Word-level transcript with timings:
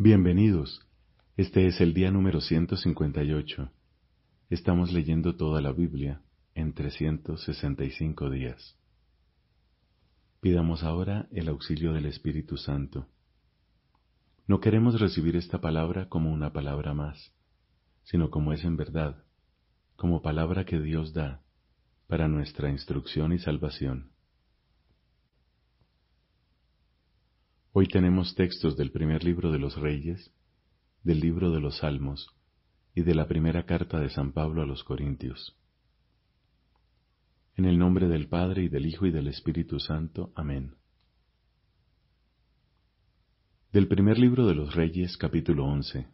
Bienvenidos. 0.00 0.80
Este 1.36 1.66
es 1.66 1.80
el 1.80 1.92
día 1.92 2.12
número 2.12 2.40
158. 2.40 3.72
Estamos 4.48 4.92
leyendo 4.92 5.34
toda 5.34 5.60
la 5.60 5.72
Biblia 5.72 6.22
en 6.54 6.72
365 6.72 8.30
días. 8.30 8.78
Pidamos 10.40 10.84
ahora 10.84 11.26
el 11.32 11.48
auxilio 11.48 11.92
del 11.94 12.06
Espíritu 12.06 12.58
Santo. 12.58 13.08
No 14.46 14.60
queremos 14.60 15.00
recibir 15.00 15.34
esta 15.34 15.60
palabra 15.60 16.08
como 16.08 16.32
una 16.32 16.52
palabra 16.52 16.94
más, 16.94 17.32
sino 18.04 18.30
como 18.30 18.52
es 18.52 18.62
en 18.62 18.76
verdad, 18.76 19.24
como 19.96 20.22
palabra 20.22 20.64
que 20.64 20.78
Dios 20.78 21.12
da 21.12 21.42
para 22.06 22.28
nuestra 22.28 22.70
instrucción 22.70 23.32
y 23.32 23.40
salvación. 23.40 24.12
Hoy 27.80 27.86
tenemos 27.86 28.34
textos 28.34 28.76
del 28.76 28.90
primer 28.90 29.22
libro 29.22 29.52
de 29.52 29.60
los 29.60 29.76
Reyes, 29.76 30.32
del 31.04 31.20
libro 31.20 31.52
de 31.52 31.60
los 31.60 31.78
Salmos 31.78 32.28
y 32.92 33.02
de 33.02 33.14
la 33.14 33.28
primera 33.28 33.66
carta 33.66 34.00
de 34.00 34.10
San 34.10 34.32
Pablo 34.32 34.62
a 34.62 34.66
los 34.66 34.82
Corintios. 34.82 35.56
En 37.54 37.66
el 37.66 37.78
nombre 37.78 38.08
del 38.08 38.26
Padre 38.26 38.64
y 38.64 38.68
del 38.68 38.84
Hijo 38.84 39.06
y 39.06 39.12
del 39.12 39.28
Espíritu 39.28 39.78
Santo. 39.78 40.32
Amén. 40.34 40.74
Del 43.72 43.86
primer 43.86 44.18
libro 44.18 44.48
de 44.48 44.56
los 44.56 44.74
Reyes, 44.74 45.16
capítulo 45.16 45.64
11. 45.64 46.08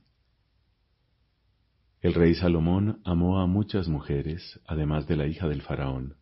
El 2.03 2.13
rey 2.13 2.35
Salomón 2.35 3.01
amó 3.07 3.41
a 3.41 3.47
muchas 3.47 3.89
mujeres, 3.89 4.61
además 4.67 5.07
de 5.07 5.17
la 5.17 5.27
hija 5.27 5.49
del 5.49 5.63
faraón 5.63 6.17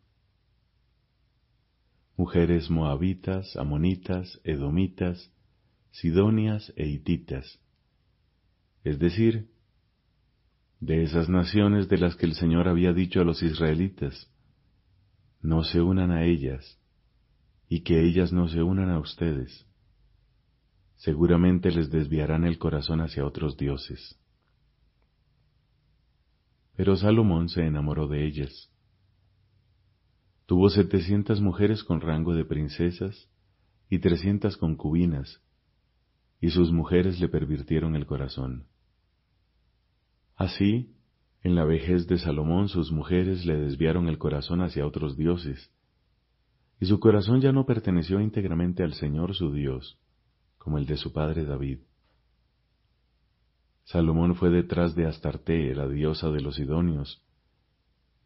mujeres 2.15 2.69
moabitas, 2.69 3.55
amonitas, 3.55 4.39
edomitas, 4.43 5.31
sidonias 5.93 6.71
e 6.75 6.87
hititas, 6.87 7.59
es 8.83 8.99
decir, 8.99 9.49
de 10.81 11.03
esas 11.03 11.29
naciones 11.29 11.87
de 11.87 11.97
las 11.97 12.17
que 12.17 12.25
el 12.25 12.35
Señor 12.35 12.67
había 12.67 12.91
dicho 12.91 13.21
a 13.21 13.23
los 13.23 13.41
israelitas, 13.41 14.29
no 15.41 15.63
se 15.63 15.81
unan 15.81 16.11
a 16.11 16.25
ellas, 16.25 16.77
y 17.69 17.81
que 17.81 18.03
ellas 18.03 18.33
no 18.33 18.49
se 18.49 18.61
unan 18.61 18.89
a 18.89 18.99
ustedes. 18.99 19.65
Seguramente 20.97 21.71
les 21.71 21.89
desviarán 21.89 22.43
el 22.43 22.59
corazón 22.59 22.99
hacia 22.99 23.25
otros 23.25 23.57
dioses. 23.57 24.19
Pero 26.75 26.97
Salomón 26.97 27.47
se 27.49 27.65
enamoró 27.65 28.07
de 28.07 28.25
ellas 28.25 28.73
Tuvo 30.45 30.69
setecientas 30.69 31.39
mujeres 31.39 31.83
con 31.83 32.01
rango 32.01 32.35
de 32.35 32.43
princesas 32.43 33.29
y 33.89 33.99
trescientas 33.99 34.57
concubinas, 34.57 35.41
y 36.43 36.49
sus 36.49 36.73
mujeres 36.73 37.21
le 37.21 37.29
pervirtieron 37.29 37.95
el 37.95 38.05
corazón. 38.05 38.67
Así, 40.35 40.93
en 41.41 41.55
la 41.55 41.63
vejez 41.63 42.05
de 42.07 42.17
Salomón 42.17 42.67
sus 42.67 42.91
mujeres 42.91 43.45
le 43.45 43.55
desviaron 43.55 44.09
el 44.09 44.17
corazón 44.17 44.59
hacia 44.59 44.85
otros 44.85 45.15
dioses, 45.15 45.71
y 46.81 46.85
su 46.85 46.99
corazón 46.99 47.39
ya 47.39 47.53
no 47.53 47.65
perteneció 47.65 48.19
íntegramente 48.19 48.83
al 48.83 48.93
Señor 48.93 49.35
su 49.35 49.53
Dios, 49.53 49.97
como 50.57 50.77
el 50.77 50.85
de 50.85 50.97
su 50.97 51.13
padre 51.13 51.45
David. 51.45 51.79
Salomón 53.85 54.35
fue 54.35 54.49
detrás 54.49 54.95
de 54.95 55.05
Astarte, 55.05 55.73
la 55.73 55.87
diosa 55.87 56.29
de 56.29 56.41
los 56.41 56.55
Sidonios, 56.55 57.23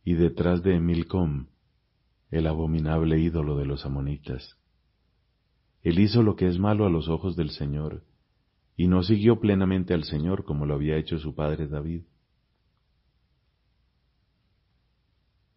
y 0.03 0.15
detrás 0.15 0.63
de 0.63 0.79
Milcom, 0.79 1.49
el 2.31 2.47
abominable 2.47 3.19
ídolo 3.19 3.57
de 3.57 3.67
los 3.67 3.85
amonitas. 3.85 4.56
Él 5.87 5.99
hizo 5.99 6.21
lo 6.21 6.35
que 6.35 6.47
es 6.47 6.59
malo 6.59 6.85
a 6.85 6.89
los 6.89 7.07
ojos 7.07 7.37
del 7.37 7.49
Señor, 7.49 8.03
y 8.75 8.89
no 8.89 9.03
siguió 9.03 9.39
plenamente 9.39 9.93
al 9.93 10.03
Señor 10.03 10.43
como 10.43 10.65
lo 10.65 10.73
había 10.73 10.97
hecho 10.97 11.17
su 11.17 11.33
padre 11.33 11.69
David. 11.69 12.01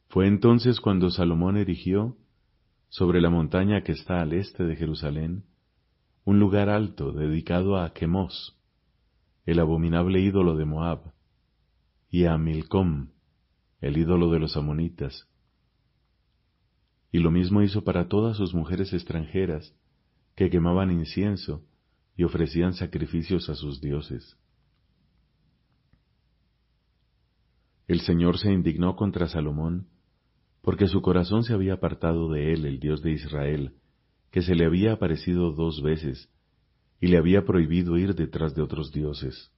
Fue 0.06 0.28
entonces 0.28 0.80
cuando 0.80 1.10
Salomón 1.10 1.56
erigió, 1.56 2.16
sobre 2.90 3.20
la 3.20 3.28
montaña 3.28 3.82
que 3.82 3.90
está 3.90 4.20
al 4.20 4.32
este 4.32 4.62
de 4.62 4.76
Jerusalén, 4.76 5.46
un 6.24 6.38
lugar 6.38 6.68
alto 6.68 7.10
dedicado 7.10 7.76
a 7.76 7.92
Chemos, 7.92 8.56
el 9.46 9.58
abominable 9.58 10.20
ídolo 10.20 10.54
de 10.54 10.64
Moab, 10.64 11.12
y 12.08 12.26
a 12.26 12.38
Milcom, 12.38 13.08
el 13.80 13.98
ídolo 13.98 14.30
de 14.30 14.38
los 14.38 14.56
amonitas, 14.56 15.28
y 17.10 17.18
lo 17.18 17.32
mismo 17.32 17.62
hizo 17.62 17.82
para 17.82 18.06
todas 18.06 18.36
sus 18.36 18.54
mujeres 18.54 18.92
extranjeras, 18.92 19.74
que 20.40 20.48
quemaban 20.48 20.90
incienso 20.90 21.62
y 22.16 22.24
ofrecían 22.24 22.72
sacrificios 22.72 23.50
a 23.50 23.54
sus 23.54 23.82
dioses. 23.82 24.38
El 27.86 28.00
Señor 28.00 28.38
se 28.38 28.50
indignó 28.50 28.96
contra 28.96 29.28
Salomón, 29.28 29.88
porque 30.62 30.88
su 30.88 31.02
corazón 31.02 31.44
se 31.44 31.52
había 31.52 31.74
apartado 31.74 32.30
de 32.30 32.54
él, 32.54 32.64
el 32.64 32.80
Dios 32.80 33.02
de 33.02 33.10
Israel, 33.10 33.74
que 34.30 34.40
se 34.40 34.54
le 34.54 34.64
había 34.64 34.94
aparecido 34.94 35.52
dos 35.52 35.82
veces, 35.82 36.30
y 37.02 37.08
le 37.08 37.18
había 37.18 37.44
prohibido 37.44 37.98
ir 37.98 38.14
detrás 38.14 38.54
de 38.54 38.62
otros 38.62 38.92
dioses. 38.92 39.52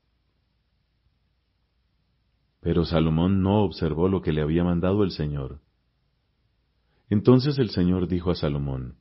Pero 2.59 2.85
Salomón 2.85 3.41
no 3.41 3.63
observó 3.63 4.09
lo 4.09 4.21
que 4.21 4.33
le 4.33 4.43
había 4.43 4.65
mandado 4.65 5.05
el 5.05 5.13
Señor, 5.13 5.61
entonces 7.09 7.57
el 7.61 7.71
Señor 7.71 8.09
dijo 8.09 8.33
a 8.33 8.35
Salomón, 8.35 8.97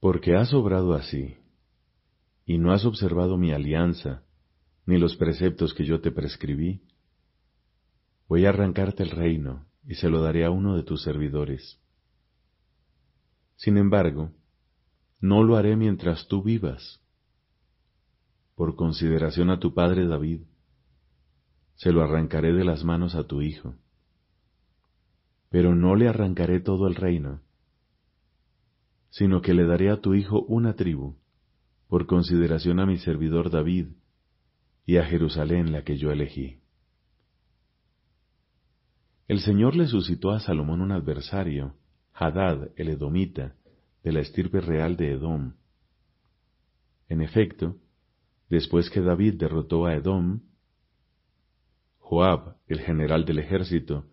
Porque 0.00 0.36
has 0.36 0.52
obrado 0.52 0.94
así, 0.94 1.36
y 2.44 2.58
no 2.58 2.72
has 2.72 2.84
observado 2.84 3.36
mi 3.36 3.52
alianza, 3.52 4.22
ni 4.86 4.98
los 4.98 5.16
preceptos 5.16 5.74
que 5.74 5.84
yo 5.84 6.00
te 6.00 6.10
prescribí, 6.10 6.82
voy 8.28 8.46
a 8.46 8.50
arrancarte 8.50 9.02
el 9.02 9.10
reino 9.10 9.66
y 9.86 9.94
se 9.94 10.08
lo 10.08 10.22
daré 10.22 10.44
a 10.44 10.50
uno 10.50 10.76
de 10.76 10.82
tus 10.82 11.02
servidores. 11.02 11.80
Sin 13.56 13.76
embargo, 13.76 14.32
no 15.20 15.42
lo 15.42 15.56
haré 15.56 15.76
mientras 15.76 16.28
tú 16.28 16.42
vivas. 16.42 17.00
Por 18.54 18.76
consideración 18.76 19.50
a 19.50 19.58
tu 19.58 19.74
padre 19.74 20.06
David, 20.06 20.42
se 21.74 21.92
lo 21.92 22.02
arrancaré 22.02 22.52
de 22.52 22.64
las 22.64 22.84
manos 22.84 23.14
a 23.14 23.24
tu 23.24 23.42
hijo 23.42 23.74
pero 25.50 25.74
no 25.74 25.96
le 25.96 26.08
arrancaré 26.08 26.60
todo 26.60 26.86
el 26.86 26.94
reino, 26.94 27.40
sino 29.18 29.42
que 29.42 29.52
le 29.52 29.66
daré 29.66 29.90
a 29.90 30.00
tu 30.00 30.14
hijo 30.14 30.42
una 30.42 30.74
tribu, 30.74 31.16
por 31.88 32.06
consideración 32.06 32.78
a 32.78 32.86
mi 32.86 32.98
servidor 32.98 33.50
David 33.50 33.88
y 34.86 34.98
a 34.98 35.04
Jerusalén 35.04 35.72
la 35.72 35.82
que 35.82 35.98
yo 35.98 36.12
elegí. 36.12 36.60
El 39.26 39.40
Señor 39.40 39.74
le 39.74 39.88
suscitó 39.88 40.30
a 40.30 40.38
Salomón 40.38 40.80
un 40.80 40.92
adversario, 40.92 41.74
Hadad 42.14 42.68
el 42.76 42.90
Edomita, 42.90 43.56
de 44.04 44.12
la 44.12 44.20
estirpe 44.20 44.60
real 44.60 44.96
de 44.96 45.10
Edom. 45.10 45.54
En 47.08 47.20
efecto, 47.20 47.76
después 48.48 48.88
que 48.88 49.00
David 49.00 49.34
derrotó 49.34 49.86
a 49.86 49.94
Edom, 49.94 50.42
Joab, 51.98 52.56
el 52.68 52.80
general 52.82 53.24
del 53.24 53.40
ejército, 53.40 54.04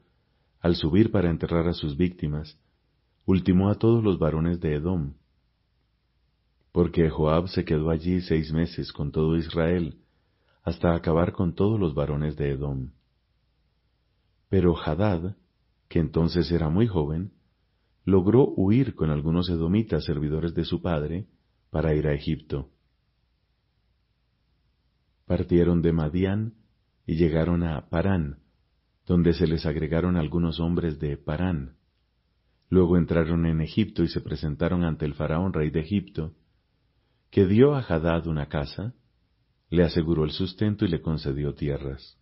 al 0.61 0.75
subir 0.75 1.11
para 1.11 1.29
enterrar 1.29 1.67
a 1.67 1.73
sus 1.73 1.95
víctimas, 1.95 2.59
ultimó 3.25 3.69
a 3.69 3.75
todos 3.75 4.03
los 4.03 4.19
varones 4.19 4.59
de 4.59 4.75
Edom, 4.75 5.13
porque 6.71 7.09
Joab 7.09 7.47
se 7.47 7.63
quedó 7.65 7.89
allí 7.89 8.21
seis 8.21 8.51
meses 8.51 8.91
con 8.91 9.11
todo 9.11 9.37
Israel, 9.37 9.99
hasta 10.63 10.93
acabar 10.93 11.31
con 11.31 11.55
todos 11.55 11.79
los 11.79 11.93
varones 11.93 12.35
de 12.35 12.51
Edom. 12.51 12.91
Pero 14.49 14.75
Hadad, 14.77 15.35
que 15.87 15.99
entonces 15.99 16.51
era 16.51 16.69
muy 16.69 16.87
joven, 16.87 17.31
logró 18.03 18.53
huir 18.55 18.93
con 18.93 19.09
algunos 19.09 19.49
edomitas 19.49 20.03
servidores 20.05 20.53
de 20.53 20.65
su 20.65 20.81
padre 20.81 21.27
para 21.69 21.95
ir 21.95 22.07
a 22.07 22.13
Egipto. 22.13 22.69
Partieron 25.25 25.81
de 25.81 25.91
Madián 25.91 26.53
y 27.07 27.15
llegaron 27.15 27.63
a 27.63 27.89
Parán, 27.89 28.39
donde 29.05 29.33
se 29.33 29.47
les 29.47 29.65
agregaron 29.65 30.17
algunos 30.17 30.59
hombres 30.59 30.99
de 30.99 31.17
Parán. 31.17 31.74
Luego 32.69 32.97
entraron 32.97 33.45
en 33.45 33.61
Egipto 33.61 34.03
y 34.03 34.07
se 34.07 34.21
presentaron 34.21 34.83
ante 34.83 35.05
el 35.05 35.13
faraón 35.13 35.53
rey 35.53 35.69
de 35.69 35.81
Egipto, 35.81 36.33
que 37.29 37.45
dio 37.45 37.75
a 37.75 37.79
Hadad 37.79 38.27
una 38.27 38.47
casa, 38.47 38.93
le 39.69 39.83
aseguró 39.83 40.23
el 40.23 40.31
sustento 40.31 40.85
y 40.85 40.87
le 40.87 41.01
concedió 41.01 41.53
tierras. 41.53 42.17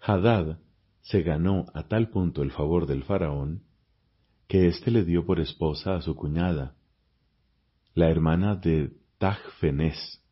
Hadad 0.00 0.58
se 1.02 1.22
ganó 1.22 1.66
a 1.74 1.88
tal 1.88 2.10
punto 2.10 2.42
el 2.42 2.50
favor 2.50 2.86
del 2.86 3.04
faraón, 3.04 3.62
que 4.48 4.68
éste 4.68 4.90
le 4.90 5.04
dio 5.04 5.24
por 5.24 5.40
esposa 5.40 5.96
a 5.96 6.02
su 6.02 6.14
cuñada, 6.14 6.76
la 7.94 8.10
hermana 8.10 8.56
de 8.56 8.92
Tajfenes, 9.18 10.22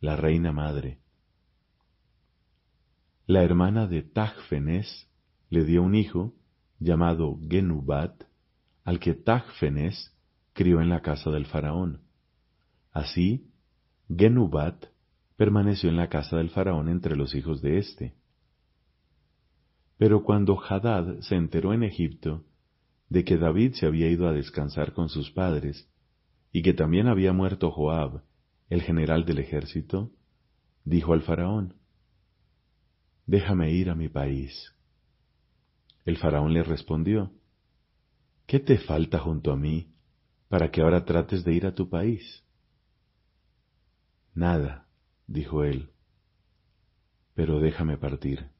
la 0.00 0.16
reina 0.16 0.52
madre. 0.52 1.00
La 3.26 3.42
hermana 3.42 3.86
de 3.86 4.02
Tajfenes 4.02 5.08
le 5.50 5.64
dio 5.64 5.82
un 5.82 5.94
hijo 5.94 6.34
llamado 6.82 7.38
Genubat, 7.48 8.24
al 8.84 8.98
que 8.98 9.14
Tajfenes 9.14 10.12
crió 10.52 10.80
en 10.80 10.88
la 10.88 11.00
casa 11.00 11.30
del 11.30 11.46
faraón. 11.46 12.00
Así, 12.92 13.50
Genubat 14.08 14.86
permaneció 15.36 15.88
en 15.88 15.96
la 15.96 16.08
casa 16.08 16.36
del 16.36 16.50
faraón 16.50 16.88
entre 16.88 17.16
los 17.16 17.34
hijos 17.34 17.62
de 17.62 17.78
éste. 17.78 18.14
Pero 19.96 20.24
cuando 20.24 20.60
Hadad 20.60 21.20
se 21.20 21.36
enteró 21.36 21.72
en 21.72 21.84
Egipto 21.84 22.44
de 23.08 23.24
que 23.24 23.36
David 23.36 23.74
se 23.74 23.86
había 23.86 24.08
ido 24.08 24.26
a 24.26 24.32
descansar 24.32 24.92
con 24.94 25.08
sus 25.08 25.30
padres, 25.30 25.88
y 26.50 26.62
que 26.62 26.74
también 26.74 27.08
había 27.08 27.32
muerto 27.32 27.70
Joab, 27.70 28.22
el 28.68 28.82
general 28.82 29.24
del 29.24 29.38
ejército, 29.38 30.10
dijo 30.84 31.12
al 31.12 31.22
faraón, 31.22 31.74
Déjame 33.26 33.70
ir 33.70 33.90
a 33.90 33.94
mi 33.94 34.08
país. 34.08 34.72
El 36.04 36.16
faraón 36.16 36.52
le 36.52 36.62
respondió, 36.62 37.32
¿Qué 38.46 38.58
te 38.58 38.78
falta 38.78 39.18
junto 39.18 39.52
a 39.52 39.56
mí 39.56 39.92
para 40.48 40.70
que 40.70 40.82
ahora 40.82 41.04
trates 41.04 41.44
de 41.44 41.52
ir 41.54 41.66
a 41.66 41.74
tu 41.74 41.88
país? 41.88 42.44
Nada, 44.34 44.88
dijo 45.26 45.64
él, 45.64 45.90
pero 47.34 47.60
déjame 47.60 47.96
partir. 47.96 48.50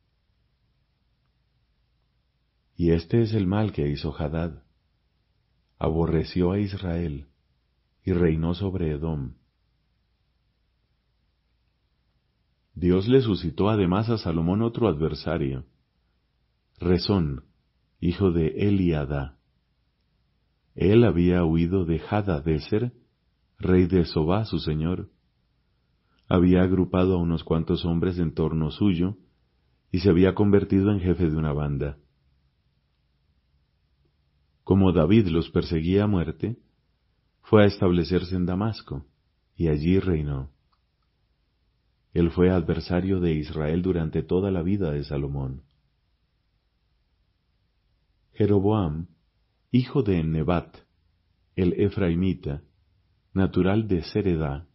Y 2.77 2.91
este 2.91 3.23
es 3.23 3.35
el 3.35 3.47
mal 3.47 3.73
que 3.73 3.89
hizo 3.89 4.15
Hadad. 4.17 4.63
Aborreció 5.79 6.53
a 6.53 6.59
Israel 6.59 7.29
y 8.05 8.13
reinó 8.13 8.55
sobre 8.55 8.93
Edom. 8.93 9.35
Dios 12.75 13.07
le 13.09 13.21
suscitó 13.21 13.69
además 13.69 14.09
a 14.09 14.19
Salomón 14.19 14.63
otro 14.63 14.89
adversario, 14.89 15.67
Rezón, 16.83 17.45
hijo 18.01 18.33
de 18.33 18.49
Eliada. 18.67 19.39
Él 20.75 21.05
había 21.05 21.45
huido 21.45 21.85
de 21.85 22.01
Hadadeser, 22.01 22.93
rey 23.61 23.87
de 23.87 24.05
Sobá, 24.05 24.45
su 24.47 24.59
señor. 24.59 25.09
Había 26.29 26.63
agrupado 26.63 27.15
a 27.15 27.19
unos 27.19 27.45
cuantos 27.45 27.85
hombres 27.85 28.19
en 28.19 28.35
torno 28.35 28.73
suyo 28.73 29.17
y 29.93 30.01
se 30.01 30.11
había 30.11 30.35
convertido 30.35 30.91
en 30.91 30.99
jefe 30.99 31.31
de 31.31 31.37
una 31.37 31.53
banda. 31.53 31.99
Como 34.65 34.93
David 34.93 35.29
los 35.29 35.51
perseguía 35.51 36.05
a 36.05 36.09
muerte, 36.09 36.59
fue 37.43 37.63
a 37.63 37.67
establecerse 37.67 38.35
en 38.35 38.47
Damasco, 38.47 39.07
y 39.55 39.69
allí 39.69 40.01
reinó. 40.01 40.51
Él 42.13 42.33
fue 42.33 42.51
adversario 42.51 43.21
de 43.21 43.35
Israel 43.35 43.83
durante 43.83 44.25
toda 44.25 44.51
la 44.51 44.63
vida 44.63 44.91
de 44.91 45.05
Salomón. 45.05 45.63
Jeroboam, 48.35 49.09
hijo 49.71 50.03
de 50.03 50.25
Nebat, 50.25 50.75
el 51.55 51.75
Efraimita, 51.75 52.63
natural 53.35 53.89
de 53.89 54.03
Seredá, 54.05 54.67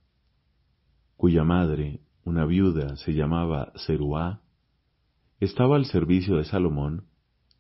cuya 1.16 1.44
madre, 1.44 2.02
una 2.24 2.46
viuda, 2.46 2.98
se 2.98 3.14
llamaba 3.14 3.74
Zeruá, 3.86 4.42
estaba 5.40 5.76
al 5.76 5.86
servicio 5.86 6.38
de 6.38 6.46
Salomón 6.46 7.06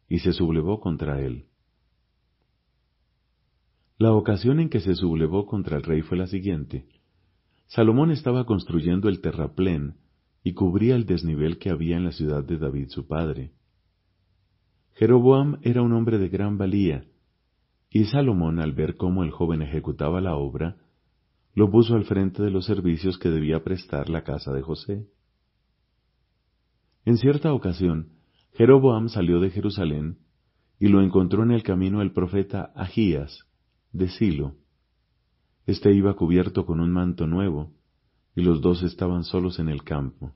y 0.07 0.19
se 0.19 0.33
sublevó 0.33 0.81
contra 0.81 1.19
él. 1.19 1.45
La 3.97 4.13
ocasión 4.13 4.59
en 4.59 4.69
que 4.69 4.81
se 4.81 4.93
sublevó 4.93 5.47
contra 5.47 5.77
el 5.77 5.83
rey 5.83 6.03
fue 6.03 6.19
la 6.19 6.27
siguiente. 6.27 6.87
Salomón 7.65 8.11
estaba 8.11 8.45
construyendo 8.45 9.09
el 9.09 9.19
terraplén 9.19 9.95
y 10.43 10.53
cubría 10.53 10.95
el 10.95 11.07
desnivel 11.07 11.57
que 11.57 11.71
había 11.71 11.97
en 11.97 12.03
la 12.03 12.11
ciudad 12.11 12.43
de 12.43 12.59
David 12.59 12.89
su 12.89 13.07
padre. 13.07 13.56
Jeroboam 14.97 15.59
era 15.61 15.83
un 15.83 15.93
hombre 15.93 16.17
de 16.17 16.27
gran 16.27 16.57
valía, 16.57 17.05
y 17.91 18.05
Salomón, 18.05 18.59
al 18.59 18.71
ver 18.71 18.97
cómo 18.97 19.23
el 19.23 19.29
joven 19.29 19.61
ejecutaba 19.61 20.21
la 20.21 20.35
obra, 20.35 20.77
lo 21.53 21.69
puso 21.69 21.93
al 21.93 22.05
frente 22.05 22.41
de 22.41 22.49
los 22.49 22.65
servicios 22.65 23.19
que 23.19 23.29
debía 23.29 23.63
prestar 23.63 24.09
la 24.09 24.23
casa 24.23 24.51
de 24.53 24.63
José. 24.63 25.07
En 27.05 27.17
cierta 27.17 27.53
ocasión, 27.53 28.09
Jeroboam 28.53 29.09
salió 29.09 29.39
de 29.39 29.51
Jerusalén 29.51 30.17
y 30.79 30.87
lo 30.87 31.03
encontró 31.03 31.43
en 31.43 31.51
el 31.51 31.61
camino 31.61 32.01
el 32.01 32.11
profeta 32.11 32.71
Agías, 32.75 33.45
de 33.91 34.09
Silo. 34.09 34.55
Este 35.67 35.93
iba 35.93 36.15
cubierto 36.15 36.65
con 36.65 36.79
un 36.79 36.91
manto 36.91 37.27
nuevo, 37.27 37.71
y 38.35 38.41
los 38.41 38.61
dos 38.61 38.81
estaban 38.81 39.23
solos 39.23 39.59
en 39.59 39.69
el 39.69 39.83
campo. 39.83 40.33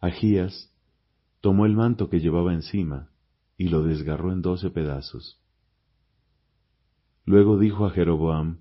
Agías 0.00 0.73
tomó 1.44 1.66
el 1.66 1.76
manto 1.76 2.08
que 2.08 2.20
llevaba 2.20 2.54
encima 2.54 3.10
y 3.58 3.68
lo 3.68 3.82
desgarró 3.82 4.32
en 4.32 4.40
doce 4.40 4.70
pedazos. 4.70 5.42
Luego 7.26 7.58
dijo 7.58 7.84
a 7.84 7.90
Jeroboam, 7.90 8.60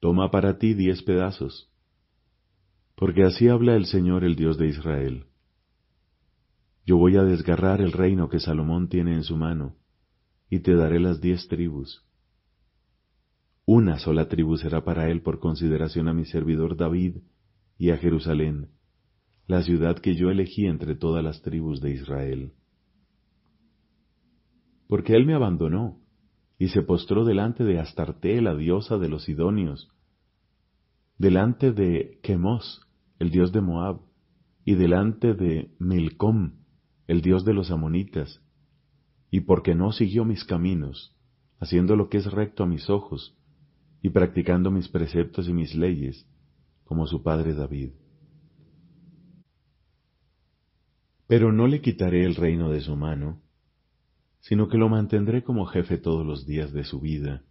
Toma 0.00 0.30
para 0.30 0.58
ti 0.58 0.74
diez 0.74 1.02
pedazos, 1.02 1.72
porque 2.96 3.22
así 3.24 3.48
habla 3.48 3.76
el 3.76 3.86
Señor 3.86 4.24
el 4.24 4.36
Dios 4.36 4.58
de 4.58 4.68
Israel. 4.68 5.24
Yo 6.84 6.98
voy 6.98 7.16
a 7.16 7.22
desgarrar 7.22 7.80
el 7.80 7.92
reino 7.92 8.28
que 8.28 8.40
Salomón 8.40 8.90
tiene 8.90 9.14
en 9.14 9.24
su 9.24 9.38
mano, 9.38 9.74
y 10.50 10.58
te 10.58 10.74
daré 10.74 11.00
las 11.00 11.22
diez 11.22 11.48
tribus. 11.48 12.04
Una 13.64 13.98
sola 13.98 14.28
tribu 14.28 14.58
será 14.58 14.84
para 14.84 15.08
él 15.08 15.22
por 15.22 15.38
consideración 15.38 16.08
a 16.08 16.12
mi 16.12 16.26
servidor 16.26 16.76
David 16.76 17.22
y 17.78 17.88
a 17.88 17.96
Jerusalén, 17.96 18.68
la 19.46 19.62
ciudad 19.62 19.98
que 19.98 20.14
yo 20.14 20.30
elegí 20.30 20.66
entre 20.66 20.94
todas 20.94 21.22
las 21.22 21.42
tribus 21.42 21.80
de 21.80 21.90
Israel. 21.90 22.52
Porque 24.88 25.14
él 25.14 25.26
me 25.26 25.34
abandonó 25.34 26.00
y 26.58 26.68
se 26.68 26.82
postró 26.82 27.24
delante 27.24 27.64
de 27.64 27.78
Astarte, 27.78 28.40
la 28.40 28.54
diosa 28.54 28.96
de 28.96 29.08
los 29.08 29.24
Sidonios, 29.24 29.88
delante 31.18 31.72
de 31.72 32.18
Chemos, 32.22 32.80
el 33.18 33.30
dios 33.30 33.52
de 33.52 33.60
Moab, 33.60 34.00
y 34.64 34.74
delante 34.74 35.34
de 35.34 35.74
Milcom, 35.78 36.52
el 37.06 37.20
Dios 37.20 37.44
de 37.44 37.52
los 37.52 37.70
amonitas, 37.70 38.42
y 39.30 39.40
porque 39.40 39.74
no 39.74 39.92
siguió 39.92 40.24
mis 40.24 40.44
caminos, 40.44 41.14
haciendo 41.58 41.96
lo 41.96 42.08
que 42.08 42.18
es 42.18 42.32
recto 42.32 42.62
a 42.62 42.66
mis 42.66 42.88
ojos, 42.88 43.36
y 44.00 44.10
practicando 44.10 44.70
mis 44.70 44.88
preceptos 44.88 45.48
y 45.48 45.52
mis 45.52 45.74
leyes, 45.74 46.26
como 46.84 47.06
su 47.06 47.22
padre 47.22 47.54
David. 47.54 47.90
Pero 51.26 51.52
no 51.52 51.66
le 51.66 51.80
quitaré 51.80 52.24
el 52.24 52.34
reino 52.34 52.70
de 52.70 52.80
su 52.80 52.96
mano, 52.96 53.40
sino 54.40 54.68
que 54.68 54.78
lo 54.78 54.88
mantendré 54.88 55.42
como 55.42 55.66
jefe 55.66 55.98
todos 55.98 56.26
los 56.26 56.46
días 56.46 56.72
de 56.72 56.84
su 56.84 57.00
vida, 57.00 57.42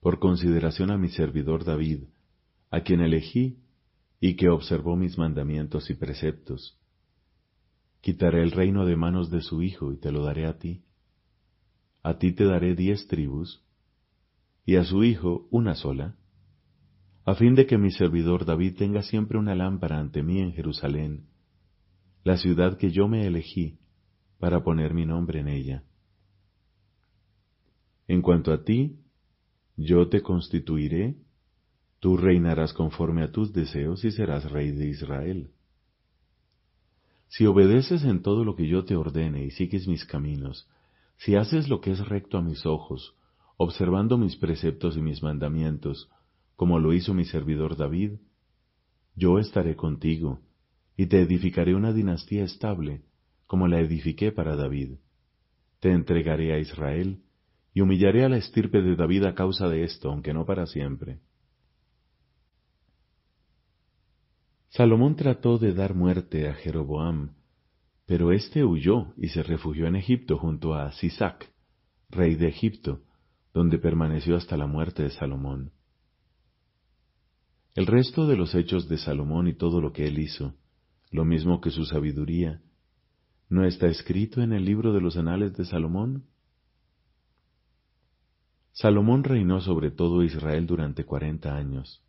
por 0.00 0.18
consideración 0.18 0.90
a 0.90 0.98
mi 0.98 1.08
servidor 1.08 1.64
David, 1.64 2.04
a 2.70 2.80
quien 2.80 3.00
elegí 3.00 3.58
y 4.20 4.34
que 4.36 4.48
observó 4.48 4.96
mis 4.96 5.16
mandamientos 5.16 5.90
y 5.90 5.94
preceptos 5.94 6.78
Quitaré 8.00 8.42
el 8.42 8.52
reino 8.52 8.86
de 8.86 8.96
manos 8.96 9.30
de 9.30 9.42
su 9.42 9.62
hijo 9.62 9.92
y 9.92 9.98
te 9.98 10.12
lo 10.12 10.22
daré 10.22 10.46
a 10.46 10.58
ti. 10.58 10.84
A 12.02 12.18
ti 12.18 12.32
te 12.32 12.44
daré 12.44 12.74
diez 12.74 13.06
tribus, 13.08 13.64
y 14.64 14.76
a 14.76 14.84
su 14.84 15.02
hijo 15.02 15.48
una 15.50 15.74
sola, 15.74 16.16
a 17.24 17.34
fin 17.34 17.54
de 17.54 17.66
que 17.66 17.76
mi 17.76 17.90
servidor 17.90 18.44
David 18.44 18.76
tenga 18.76 19.02
siempre 19.02 19.36
una 19.36 19.54
lámpara 19.54 19.98
ante 19.98 20.22
mí 20.22 20.40
en 20.40 20.52
Jerusalén, 20.52 21.26
la 22.28 22.36
ciudad 22.36 22.76
que 22.76 22.90
yo 22.90 23.08
me 23.08 23.26
elegí 23.26 23.78
para 24.38 24.62
poner 24.62 24.92
mi 24.92 25.06
nombre 25.06 25.40
en 25.40 25.48
ella. 25.48 25.82
En 28.06 28.20
cuanto 28.20 28.52
a 28.52 28.64
ti, 28.64 28.98
yo 29.78 30.10
te 30.10 30.20
constituiré, 30.20 31.16
tú 32.00 32.18
reinarás 32.18 32.74
conforme 32.74 33.22
a 33.22 33.32
tus 33.32 33.54
deseos 33.54 34.04
y 34.04 34.10
serás 34.10 34.50
rey 34.50 34.72
de 34.72 34.88
Israel. 34.88 35.52
Si 37.28 37.46
obedeces 37.46 38.04
en 38.04 38.20
todo 38.20 38.44
lo 38.44 38.56
que 38.56 38.68
yo 38.68 38.84
te 38.84 38.94
ordene 38.94 39.46
y 39.46 39.50
sigues 39.50 39.88
mis 39.88 40.04
caminos, 40.04 40.68
si 41.16 41.34
haces 41.34 41.70
lo 41.70 41.80
que 41.80 41.92
es 41.92 42.08
recto 42.08 42.36
a 42.36 42.42
mis 42.42 42.66
ojos, 42.66 43.14
observando 43.56 44.18
mis 44.18 44.36
preceptos 44.36 44.98
y 44.98 45.00
mis 45.00 45.22
mandamientos, 45.22 46.10
como 46.56 46.78
lo 46.78 46.92
hizo 46.92 47.14
mi 47.14 47.24
servidor 47.24 47.78
David, 47.78 48.18
yo 49.16 49.38
estaré 49.38 49.76
contigo, 49.76 50.42
y 50.98 51.06
te 51.06 51.20
edificaré 51.20 51.76
una 51.76 51.92
dinastía 51.92 52.42
estable, 52.42 53.02
como 53.46 53.68
la 53.68 53.78
edifiqué 53.78 54.32
para 54.32 54.56
David. 54.56 54.96
Te 55.78 55.92
entregaré 55.92 56.52
a 56.52 56.58
Israel, 56.58 57.22
y 57.72 57.82
humillaré 57.82 58.24
a 58.24 58.28
la 58.28 58.36
estirpe 58.36 58.82
de 58.82 58.96
David 58.96 59.22
a 59.26 59.34
causa 59.36 59.68
de 59.68 59.84
esto, 59.84 60.10
aunque 60.10 60.34
no 60.34 60.44
para 60.44 60.66
siempre. 60.66 61.20
Salomón 64.70 65.14
trató 65.14 65.58
de 65.58 65.72
dar 65.72 65.94
muerte 65.94 66.48
a 66.48 66.54
Jeroboam, 66.54 67.36
pero 68.04 68.32
éste 68.32 68.64
huyó 68.64 69.14
y 69.16 69.28
se 69.28 69.44
refugió 69.44 69.86
en 69.86 69.94
Egipto 69.94 70.36
junto 70.36 70.74
a 70.74 70.90
Sisac, 70.90 71.48
rey 72.10 72.34
de 72.34 72.48
Egipto, 72.48 73.02
donde 73.54 73.78
permaneció 73.78 74.34
hasta 74.34 74.56
la 74.56 74.66
muerte 74.66 75.04
de 75.04 75.10
Salomón. 75.10 75.70
El 77.76 77.86
resto 77.86 78.26
de 78.26 78.36
los 78.36 78.56
hechos 78.56 78.88
de 78.88 78.98
Salomón 78.98 79.46
y 79.46 79.54
todo 79.54 79.80
lo 79.80 79.92
que 79.92 80.08
él 80.08 80.18
hizo, 80.18 80.56
lo 81.10 81.24
mismo 81.24 81.60
que 81.60 81.70
su 81.70 81.84
sabiduría, 81.84 82.60
¿no 83.48 83.64
está 83.64 83.86
escrito 83.86 84.42
en 84.42 84.52
el 84.52 84.64
libro 84.64 84.92
de 84.92 85.00
los 85.00 85.16
anales 85.16 85.56
de 85.56 85.64
Salomón? 85.64 86.26
Salomón 88.72 89.24
reinó 89.24 89.60
sobre 89.60 89.90
todo 89.90 90.22
Israel 90.22 90.66
durante 90.66 91.04
cuarenta 91.04 91.56
años. 91.56 92.04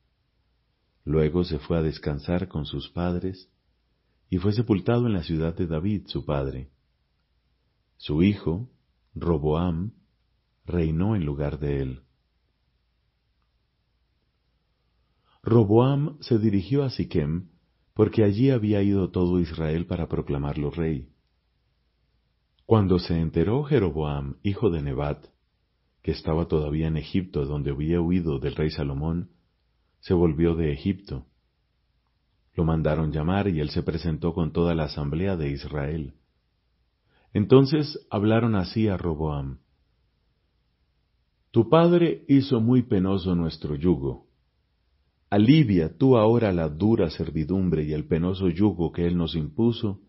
Luego 1.06 1.44
se 1.44 1.60
fue 1.60 1.78
a 1.78 1.82
descansar 1.82 2.48
con 2.48 2.66
sus 2.66 2.90
padres 2.90 3.50
y 4.30 4.38
fue 4.38 4.54
sepultado 4.54 5.08
en 5.08 5.14
la 5.14 5.24
ciudad 5.24 5.56
de 5.56 5.66
David, 5.66 6.04
su 6.08 6.26
padre. 6.26 6.70
Su 7.98 8.22
hijo, 8.22 8.70
Roboam, 9.16 9.94
reinó 10.66 11.16
en 11.16 11.26
lugar 11.26 11.58
de 11.60 11.82
él. 11.82 12.04
Roboam 15.42 16.18
se 16.22 16.38
dirigió 16.38 16.84
a 16.84 16.90
Siquem 16.90 17.50
porque 18.00 18.24
allí 18.24 18.50
había 18.50 18.82
ido 18.82 19.12
todo 19.12 19.42
Israel 19.42 19.86
para 19.86 20.08
proclamarlo 20.08 20.72
rey. 20.72 21.10
Cuando 22.66 22.98
se 22.98 23.20
enteró 23.20 23.66
Jeroboam, 23.66 24.38
hijo 24.42 24.70
de 24.70 24.82
Nebat, 24.82 25.26
que 26.02 26.12
estaba 26.12 26.48
todavía 26.48 26.88
en 26.88 26.96
Egipto 26.96 27.46
donde 27.46 27.72
había 27.72 28.00
huido 28.00 28.40
del 28.40 28.56
rey 28.56 28.70
Salomón, 28.70 29.32
se 30.00 30.14
volvió 30.14 30.56
de 30.56 30.72
Egipto. 30.72 31.26
Lo 32.54 32.64
mandaron 32.64 33.12
llamar 33.12 33.50
y 33.50 33.60
él 33.60 33.70
se 33.70 33.84
presentó 33.84 34.34
con 34.34 34.54
toda 34.54 34.76
la 34.76 34.86
asamblea 34.86 35.36
de 35.36 35.50
Israel. 35.50 36.14
Entonces 37.34 38.08
hablaron 38.10 38.56
así 38.56 38.88
a 38.88 38.96
Roboam. 38.96 39.60
Tu 41.52 41.68
padre 41.68 42.24
hizo 42.30 42.62
muy 42.62 42.82
penoso 42.84 43.36
nuestro 43.36 43.76
yugo. 43.76 44.29
Alivia 45.30 45.96
tú 45.96 46.18
ahora 46.18 46.52
la 46.52 46.70
dura 46.70 47.10
servidumbre 47.12 47.84
y 47.84 47.94
el 47.94 48.06
penoso 48.08 48.50
yugo 48.50 48.92
que 48.92 49.06
él 49.06 49.16
nos 49.16 49.36
impuso, 49.36 50.02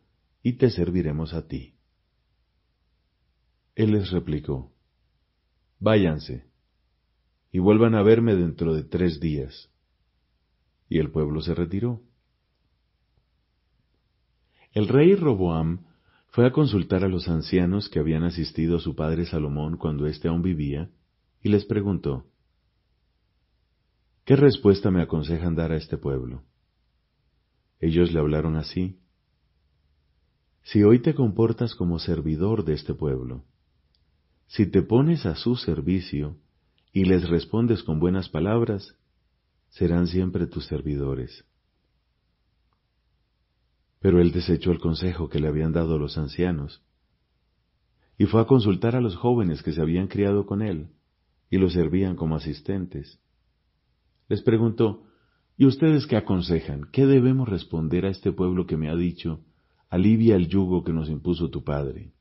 y 0.42 0.54
te 0.54 0.70
serviremos 0.70 1.34
a 1.34 1.46
ti. 1.46 1.74
Él 3.74 3.92
les 3.92 4.10
replicó, 4.10 4.72
Váyanse, 5.78 6.46
y 7.52 7.58
vuelvan 7.58 7.94
a 7.94 8.02
verme 8.02 8.34
dentro 8.34 8.74
de 8.74 8.84
tres 8.84 9.20
días. 9.20 9.70
Y 10.88 10.98
el 10.98 11.10
pueblo 11.10 11.42
se 11.42 11.54
retiró. 11.54 12.02
El 14.72 14.88
rey 14.88 15.14
Roboam 15.16 15.86
fue 16.28 16.46
a 16.46 16.52
consultar 16.52 17.04
a 17.04 17.08
los 17.08 17.28
ancianos 17.28 17.88
que 17.88 17.98
habían 17.98 18.22
asistido 18.22 18.76
a 18.76 18.80
su 18.80 18.94
padre 18.94 19.26
Salomón 19.26 19.76
cuando 19.76 20.06
éste 20.06 20.28
aún 20.28 20.42
vivía, 20.42 20.90
y 21.42 21.48
les 21.48 21.64
preguntó, 21.64 22.26
¿Qué 24.30 24.36
respuesta 24.36 24.92
me 24.92 25.02
aconsejan 25.02 25.56
dar 25.56 25.72
a 25.72 25.76
este 25.76 25.98
pueblo? 25.98 26.44
Ellos 27.80 28.12
le 28.12 28.20
hablaron 28.20 28.54
así, 28.54 29.00
Si 30.62 30.84
hoy 30.84 31.00
te 31.00 31.16
comportas 31.16 31.74
como 31.74 31.98
servidor 31.98 32.64
de 32.64 32.74
este 32.74 32.94
pueblo, 32.94 33.44
si 34.46 34.66
te 34.66 34.82
pones 34.82 35.26
a 35.26 35.34
su 35.34 35.56
servicio 35.56 36.36
y 36.92 37.06
les 37.06 37.28
respondes 37.28 37.82
con 37.82 37.98
buenas 37.98 38.28
palabras, 38.28 38.94
serán 39.68 40.06
siempre 40.06 40.46
tus 40.46 40.64
servidores. 40.66 41.44
Pero 43.98 44.20
él 44.20 44.30
desechó 44.30 44.70
el 44.70 44.78
consejo 44.78 45.28
que 45.28 45.40
le 45.40 45.48
habían 45.48 45.72
dado 45.72 45.98
los 45.98 46.16
ancianos, 46.18 46.84
y 48.16 48.26
fue 48.26 48.40
a 48.40 48.46
consultar 48.46 48.94
a 48.94 49.00
los 49.00 49.16
jóvenes 49.16 49.64
que 49.64 49.72
se 49.72 49.80
habían 49.80 50.06
criado 50.06 50.46
con 50.46 50.62
él 50.62 50.90
y 51.50 51.58
lo 51.58 51.68
servían 51.68 52.14
como 52.14 52.36
asistentes. 52.36 53.18
Les 54.30 54.42
preguntó, 54.42 55.02
¿y 55.56 55.66
ustedes 55.66 56.06
qué 56.06 56.16
aconsejan? 56.16 56.88
¿Qué 56.92 57.04
debemos 57.04 57.48
responder 57.48 58.06
a 58.06 58.10
este 58.10 58.30
pueblo 58.30 58.64
que 58.64 58.76
me 58.76 58.88
ha 58.88 58.94
dicho, 58.94 59.40
alivia 59.88 60.36
el 60.36 60.46
yugo 60.46 60.84
que 60.84 60.92
nos 60.92 61.10
impuso 61.10 61.50
tu 61.50 61.64
padre? 61.64 62.12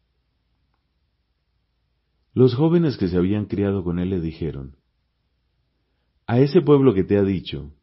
Los 2.34 2.56
jóvenes 2.56 2.98
que 2.98 3.10
se 3.10 3.16
habían 3.16 3.46
criado 3.46 3.84
con 3.84 4.00
él 4.00 4.10
le 4.10 4.22
dijeron, 4.22 4.76
A 6.26 6.40
ese 6.40 6.62
pueblo 6.62 6.96
que 6.96 7.04
te 7.04 7.16
ha 7.16 7.24
dicho, 7.24 7.76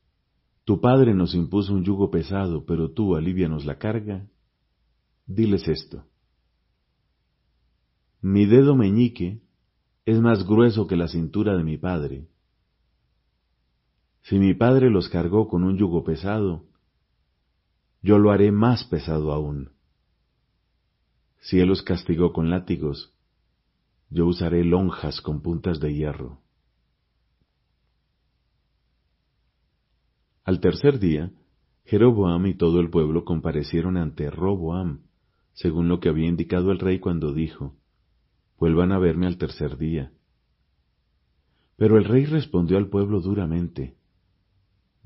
tu 0.64 0.80
padre 0.80 1.14
nos 1.14 1.33
impuso 1.37 1.73
un 1.73 1.85
yugo 1.85 2.11
pesado, 2.11 2.66
pero 2.66 2.90
tú 2.90 3.14
alivianos 3.14 3.64
la 3.64 3.78
carga. 3.78 4.26
Diles 5.25 5.68
esto. 5.68 6.04
Mi 8.21 8.45
dedo 8.45 8.75
meñique 8.75 9.40
es 10.04 10.21
más 10.21 10.45
grueso 10.45 10.88
que 10.88 10.97
la 10.97 11.06
cintura 11.06 11.56
de 11.56 11.62
mi 11.62 11.76
padre. 11.76 12.26
Si 14.28 14.40
mi 14.40 14.54
padre 14.54 14.90
los 14.90 15.09
cargó 15.09 15.47
con 15.47 15.62
un 15.62 15.78
yugo 15.78 16.02
pesado, 16.02 16.64
yo 18.02 18.18
lo 18.18 18.33
haré 18.33 18.50
más 18.50 18.83
pesado 18.83 19.33
aún. 19.33 19.71
Si 21.42 21.61
él 21.61 21.68
los 21.68 21.83
castigó 21.83 22.33
con 22.33 22.50
látigos, 22.50 23.14
yo 24.11 24.26
usaré 24.26 24.64
lonjas 24.64 25.21
con 25.21 25.42
puntas 25.42 25.78
de 25.78 25.95
hierro. 25.95 26.40
Al 30.42 30.59
tercer 30.59 30.99
día, 30.99 31.30
Jeroboam 31.85 32.47
y 32.47 32.54
todo 32.54 32.80
el 32.80 32.90
pueblo 32.90 33.25
comparecieron 33.25 33.97
ante 33.97 34.28
Roboam, 34.28 35.02
según 35.52 35.87
lo 35.87 36.00
que 36.00 36.09
había 36.09 36.26
indicado 36.26 36.73
el 36.73 36.80
rey 36.80 36.99
cuando 36.99 37.33
dijo, 37.33 37.76
Vuelvan 38.59 38.90
a 38.90 38.99
verme 38.99 39.28
al 39.28 39.38
tercer 39.38 39.76
día. 39.78 40.12
Pero 41.76 41.97
el 41.97 42.04
rey 42.06 42.25
respondió 42.25 42.76
al 42.76 42.88
pueblo 42.88 43.21
duramente, 43.21 43.95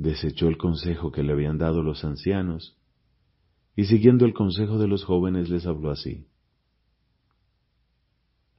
desechó 0.00 0.49
el 0.49 0.57
consejo 0.57 1.12
que 1.12 1.23
le 1.23 1.33
habían 1.35 1.59
dado 1.59 1.83
los 1.83 2.04
ancianos, 2.04 2.75
y 3.76 3.85
siguiendo 3.85 4.25
el 4.25 4.33
consejo 4.33 4.78
de 4.78 4.88
los 4.88 5.04
jóvenes 5.04 5.50
les 5.50 5.66
habló 5.66 5.90
así. 5.90 6.26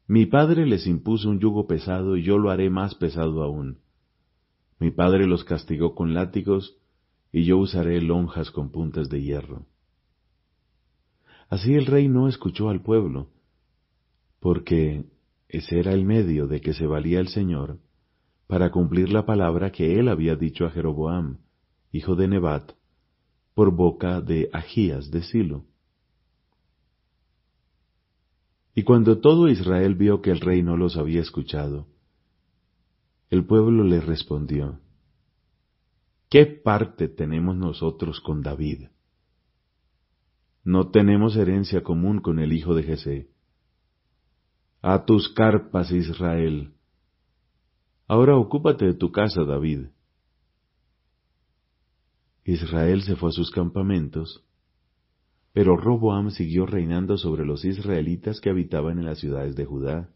Mi 0.08 0.28
padre 0.28 0.68
les 0.68 0.86
impuso 0.86 1.30
un 1.30 1.40
yugo 1.40 1.66
pesado 1.66 2.16
y 2.16 2.24
yo 2.24 2.38
lo 2.38 2.52
haré 2.52 2.70
más 2.70 2.94
pesado 2.94 3.42
aún. 3.42 3.80
Mi 4.80 4.92
padre 4.92 5.26
los 5.26 5.44
castigó 5.44 5.96
con 5.96 6.14
látigos, 6.14 6.78
y 7.32 7.46
yo 7.46 7.58
usaré 7.58 8.02
lonjas 8.02 8.52
con 8.52 8.70
puntas 8.70 9.10
de 9.10 9.24
hierro. 9.24 9.66
Así 11.50 11.74
el 11.74 11.88
rey 11.88 12.08
no 12.08 12.28
escuchó 12.28 12.70
al 12.70 12.84
pueblo, 12.84 13.30
porque 14.40 15.06
ese 15.50 15.80
era 15.80 15.94
el 15.94 16.06
medio 16.06 16.46
de 16.46 16.62
que 16.62 16.74
se 16.74 16.86
valía 16.86 17.20
el 17.20 17.30
Señor 17.30 17.80
para 18.52 18.70
cumplir 18.70 19.14
la 19.14 19.26
palabra 19.26 19.72
que 19.72 19.98
él 19.98 20.10
había 20.10 20.36
dicho 20.36 20.66
a 20.66 20.72
Jeroboam, 20.72 21.38
hijo 21.94 22.18
de 22.18 22.28
Nebat, 22.28 22.74
por 23.54 23.74
boca 23.74 24.20
de 24.20 24.50
Agías 24.52 25.10
de 25.10 25.24
Silo. 25.24 25.64
Y 28.76 28.84
cuando 28.84 29.20
todo 29.20 29.48
Israel 29.48 29.96
vio 29.96 30.22
que 30.22 30.32
el 30.32 30.42
rey 30.42 30.64
no 30.64 30.76
los 30.76 30.98
había 30.98 31.22
escuchado, 31.22 31.88
el 33.30 33.46
pueblo 33.46 33.86
le 33.86 34.02
respondió, 34.02 34.82
¿qué 36.30 36.46
parte 36.46 37.08
tenemos 37.08 37.56
nosotros 37.56 38.20
con 38.20 38.42
David? 38.42 38.88
No 40.66 40.90
tenemos 40.90 41.38
herencia 41.38 41.84
común 41.84 42.20
con 42.20 42.38
el 42.38 42.52
hijo 42.52 42.76
de 42.76 42.84
Jesé. 42.84 43.30
A 44.82 45.06
tus 45.06 45.30
carpas, 45.30 45.90
Israel. 45.94 46.74
Ahora 48.12 48.36
ocúpate 48.36 48.84
de 48.84 48.94
tu 48.94 49.10
casa, 49.14 49.46
David. 49.46 49.86
Israel 52.44 53.04
se 53.04 53.16
fue 53.16 53.30
a 53.30 53.32
sus 53.32 53.52
campamentos, 53.52 54.44
pero 55.54 55.78
Roboam 55.78 56.30
siguió 56.30 56.66
reinando 56.66 57.18
sobre 57.18 57.46
los 57.46 57.64
israelitas 57.64 58.42
que 58.42 58.50
habitaban 58.50 59.00
en 59.00 59.06
las 59.06 59.20
ciudades 59.20 59.56
de 59.56 59.64
Judá. 59.64 60.10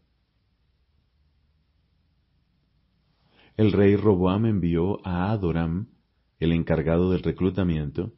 el 3.56 3.72
rey 3.72 3.96
Roboam 3.96 4.44
envió 4.44 5.00
a 5.06 5.32
Adoram, 5.32 5.88
el 6.38 6.52
encargado 6.52 7.12
del 7.12 7.22
reclutamiento, 7.22 8.12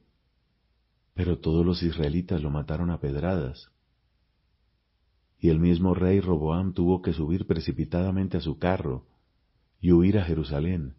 pero 1.14 1.38
todos 1.38 1.64
los 1.64 1.84
israelitas 1.84 2.42
lo 2.42 2.50
mataron 2.50 2.90
a 2.90 2.98
pedradas. 2.98 3.70
Y 5.38 5.50
el 5.50 5.60
mismo 5.60 5.94
rey 5.94 6.18
Roboam 6.18 6.72
tuvo 6.72 7.00
que 7.00 7.12
subir 7.12 7.46
precipitadamente 7.46 8.38
a 8.38 8.40
su 8.40 8.58
carro 8.58 9.06
y 9.80 9.92
huir 9.92 10.18
a 10.18 10.24
Jerusalén. 10.24 10.94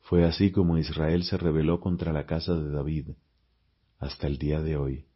Fue 0.00 0.24
así 0.24 0.50
como 0.50 0.78
Israel 0.78 1.24
se 1.24 1.36
rebeló 1.36 1.80
contra 1.80 2.12
la 2.12 2.26
casa 2.26 2.54
de 2.54 2.70
David 2.70 3.10
hasta 3.98 4.26
el 4.26 4.38
día 4.38 4.60
de 4.60 4.76
hoy. 4.76 5.06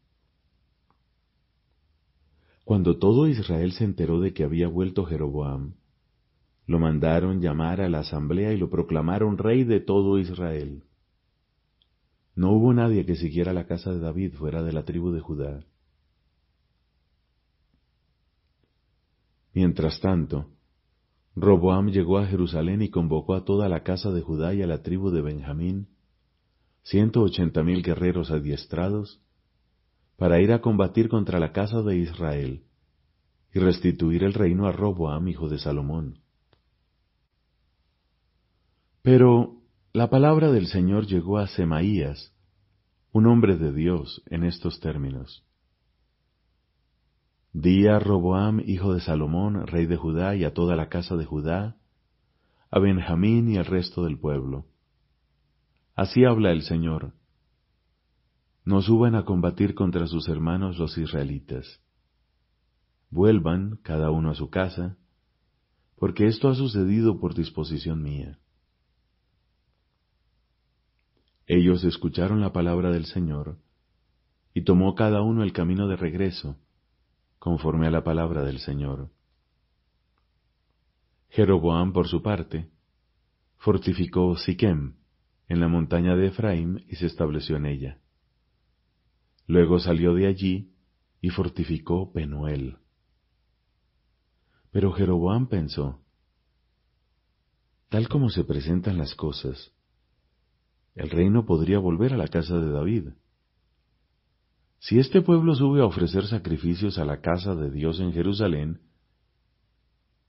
Cuando 2.65 2.99
todo 2.99 3.27
Israel 3.27 3.73
se 3.73 3.85
enteró 3.85 4.21
de 4.21 4.33
que 4.33 4.45
había 4.45 4.69
vuelto 4.69 5.05
Jeroboam, 5.05 5.75
lo 6.67 6.79
mandaron 6.79 7.41
llamar 7.41 7.81
a 7.81 7.89
la 7.89 8.01
asamblea 8.01 8.53
y 8.53 8.57
lo 8.57 8.71
proclamaron 8.71 9.37
rey 9.37 9.65
de 9.65 9.81
todo 9.81 10.19
Israel. 10.19 10.85
No 12.35 12.53
hubo 12.53 12.73
nadie 12.73 13.05
que 13.05 13.17
siguiera 13.17 13.53
la 13.53 13.67
casa 13.67 13.93
de 13.93 14.01
David 14.01 14.35
fuera 14.35 14.63
de 14.63 14.73
la 14.73 14.85
tribu 14.85 15.11
de 15.13 15.21
Judá. 15.21 15.65
Mientras 19.53 20.01
tanto, 20.01 20.51
Roboam 21.37 21.89
llegó 21.89 22.19
a 22.19 22.27
Jerusalén 22.27 22.83
y 22.83 22.91
convocó 22.91 23.35
a 23.35 23.45
toda 23.45 23.69
la 23.69 23.83
casa 23.83 24.11
de 24.13 24.23
Judá 24.23 24.55
y 24.55 24.63
a 24.63 24.67
la 24.67 24.83
tribu 24.83 25.11
de 25.11 25.21
Benjamín, 25.21 25.89
ciento 26.83 27.23
ochenta 27.23 27.63
mil 27.63 27.83
guerreros 27.83 28.31
adiestrados, 28.31 29.21
para 30.17 30.41
ir 30.41 30.53
a 30.53 30.61
combatir 30.61 31.09
contra 31.09 31.41
la 31.41 31.53
casa 31.53 31.83
de 31.83 31.97
Israel 31.97 32.63
y 33.53 33.59
restituir 33.59 34.23
el 34.23 34.33
reino 34.33 34.67
a 34.67 34.73
Roboam, 34.73 35.27
hijo 35.29 35.49
de 35.49 35.59
Salomón. 35.59 36.21
Pero 39.03 39.61
la 39.93 40.11
palabra 40.11 40.51
del 40.51 40.67
Señor 40.67 41.07
llegó 41.07 41.39
a 41.39 41.49
Semaías, 41.49 42.33
un 43.13 43.27
hombre 43.27 43.57
de 43.57 43.73
Dios, 43.73 44.23
en 44.27 44.45
estos 44.45 44.81
términos. 44.81 45.45
Di 47.55 47.87
a 47.87 48.01
Roboam, 48.01 48.61
hijo 48.67 48.95
de 48.95 49.01
Salomón, 49.01 49.69
rey 49.69 49.87
de 49.87 49.97
Judá, 49.97 50.35
y 50.35 50.43
a 50.43 50.53
toda 50.53 50.75
la 50.75 50.89
casa 50.89 51.15
de 51.15 51.25
Judá, 51.25 51.77
a 52.69 52.81
Benjamín 52.81 53.49
y 53.49 53.59
al 53.59 53.67
resto 53.67 54.03
del 54.03 54.19
pueblo. 54.19 54.67
Así 55.95 56.25
habla 56.25 56.51
el 56.51 56.63
Señor. 56.63 57.13
No 58.65 58.83
suban 58.83 59.15
a 59.15 59.25
combatir 59.25 59.77
contra 59.77 60.09
sus 60.09 60.29
hermanos 60.29 60.79
los 60.79 60.99
israelitas. 60.99 61.81
Vuelvan 63.11 63.79
cada 63.85 64.11
uno 64.11 64.33
a 64.33 64.35
su 64.35 64.51
casa, 64.51 64.97
porque 65.97 66.27
esto 66.27 66.49
ha 66.49 66.57
sucedido 66.57 67.21
por 67.21 67.35
disposición 67.35 68.03
mía. 68.03 68.41
Ellos 71.47 71.85
escucharon 71.85 72.41
la 72.41 72.53
palabra 72.53 72.91
del 72.91 73.05
Señor, 73.05 73.59
y 74.55 74.63
tomó 74.65 74.97
cada 74.97 75.23
uno 75.23 75.45
el 75.45 75.53
camino 75.53 75.87
de 75.87 75.95
regreso, 75.95 76.57
conforme 77.45 77.87
a 77.87 77.91
la 77.91 78.03
palabra 78.03 78.43
del 78.43 78.59
Señor. 78.59 79.11
Jeroboam, 81.29 81.93
por 81.93 82.09
su 82.09 82.23
parte, 82.23 82.71
fortificó 83.59 84.35
Siquem, 84.39 84.95
en 85.49 85.61
la 85.61 85.69
montaña 85.69 86.17
de 86.17 86.29
Efraín, 86.29 86.87
y 86.89 86.97
se 86.97 87.05
estableció 87.05 87.57
en 87.57 87.67
ella. 87.67 88.01
Luego 89.47 89.79
salió 89.79 90.15
de 90.15 90.27
allí 90.27 90.73
y 91.21 91.29
fortificó 91.29 92.15
Penuel. 92.15 92.79
Pero 94.71 94.93
Jeroboam 94.93 95.47
pensó, 95.47 96.01
tal 97.91 98.09
como 98.09 98.31
se 98.31 98.45
presentan 98.45 98.97
las 98.97 99.15
cosas, 99.15 99.75
el 100.95 101.11
reino 101.11 101.45
podría 101.45 101.79
volver 101.79 102.15
a 102.15 102.17
la 102.17 102.29
casa 102.29 102.59
de 102.59 102.73
David. 102.73 103.09
Si 104.87 104.99
este 104.99 105.23
pueblo 105.23 105.55
sube 105.55 105.81
a 105.81 105.87
ofrecer 105.87 106.27
sacrificios 106.27 106.99
a 106.99 107.07
la 107.07 107.23
casa 107.23 107.55
de 107.55 107.71
Dios 107.71 108.01
en 108.01 108.13
Jerusalén, 108.13 108.83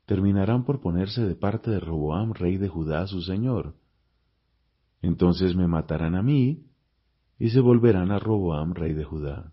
terminarán 0.05 0.63
por 0.63 0.79
ponerse 0.79 1.25
de 1.25 1.35
parte 1.35 1.71
de 1.71 1.81
Roboam, 1.81 2.31
rey 2.33 2.55
de 2.55 2.69
Judá, 2.69 3.05
su 3.05 3.21
señor. 3.21 3.75
Entonces 5.01 5.57
me 5.57 5.67
matarán 5.67 6.15
a 6.15 6.23
mí 6.23 6.67
y 7.37 7.49
se 7.49 7.59
volverán 7.59 8.11
a 8.11 8.19
Roboam, 8.19 8.73
rey 8.73 8.93
de 8.93 9.03
Judá. 9.03 9.51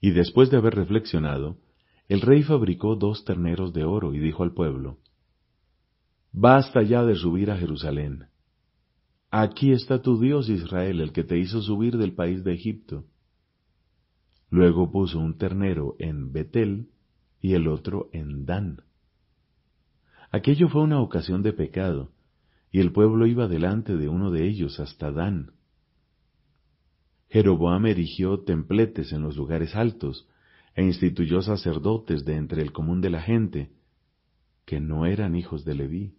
Y 0.00 0.12
después 0.12 0.48
de 0.48 0.58
haber 0.58 0.76
reflexionado, 0.76 1.56
el 2.06 2.20
rey 2.20 2.44
fabricó 2.44 2.94
dos 2.94 3.24
terneros 3.24 3.72
de 3.72 3.82
oro 3.82 4.14
y 4.14 4.20
dijo 4.20 4.44
al 4.44 4.54
pueblo, 4.54 4.98
Basta 6.30 6.82
ya 6.84 7.02
de 7.02 7.16
subir 7.16 7.50
a 7.50 7.56
Jerusalén. 7.56 8.30
Aquí 9.30 9.70
está 9.70 10.02
tu 10.02 10.18
Dios 10.18 10.48
Israel, 10.48 11.00
el 11.00 11.12
que 11.12 11.22
te 11.22 11.38
hizo 11.38 11.62
subir 11.62 11.96
del 11.96 12.14
país 12.14 12.42
de 12.42 12.52
Egipto. 12.52 13.04
Luego 14.50 14.90
puso 14.90 15.20
un 15.20 15.38
ternero 15.38 15.94
en 16.00 16.32
Betel 16.32 16.88
y 17.40 17.54
el 17.54 17.68
otro 17.68 18.10
en 18.12 18.44
Dan. 18.44 18.82
Aquello 20.32 20.68
fue 20.68 20.82
una 20.82 21.00
ocasión 21.00 21.42
de 21.42 21.52
pecado, 21.52 22.10
y 22.72 22.80
el 22.80 22.92
pueblo 22.92 23.26
iba 23.26 23.46
delante 23.46 23.96
de 23.96 24.08
uno 24.08 24.32
de 24.32 24.48
ellos 24.48 24.80
hasta 24.80 25.12
Dan. 25.12 25.52
Jeroboam 27.28 27.86
erigió 27.86 28.40
templetes 28.40 29.12
en 29.12 29.22
los 29.22 29.36
lugares 29.36 29.76
altos, 29.76 30.26
e 30.74 30.84
instituyó 30.84 31.42
sacerdotes 31.42 32.24
de 32.24 32.34
entre 32.34 32.62
el 32.62 32.72
común 32.72 33.00
de 33.00 33.10
la 33.10 33.22
gente, 33.22 33.70
que 34.64 34.80
no 34.80 35.06
eran 35.06 35.36
hijos 35.36 35.64
de 35.64 35.74
Leví. 35.74 36.14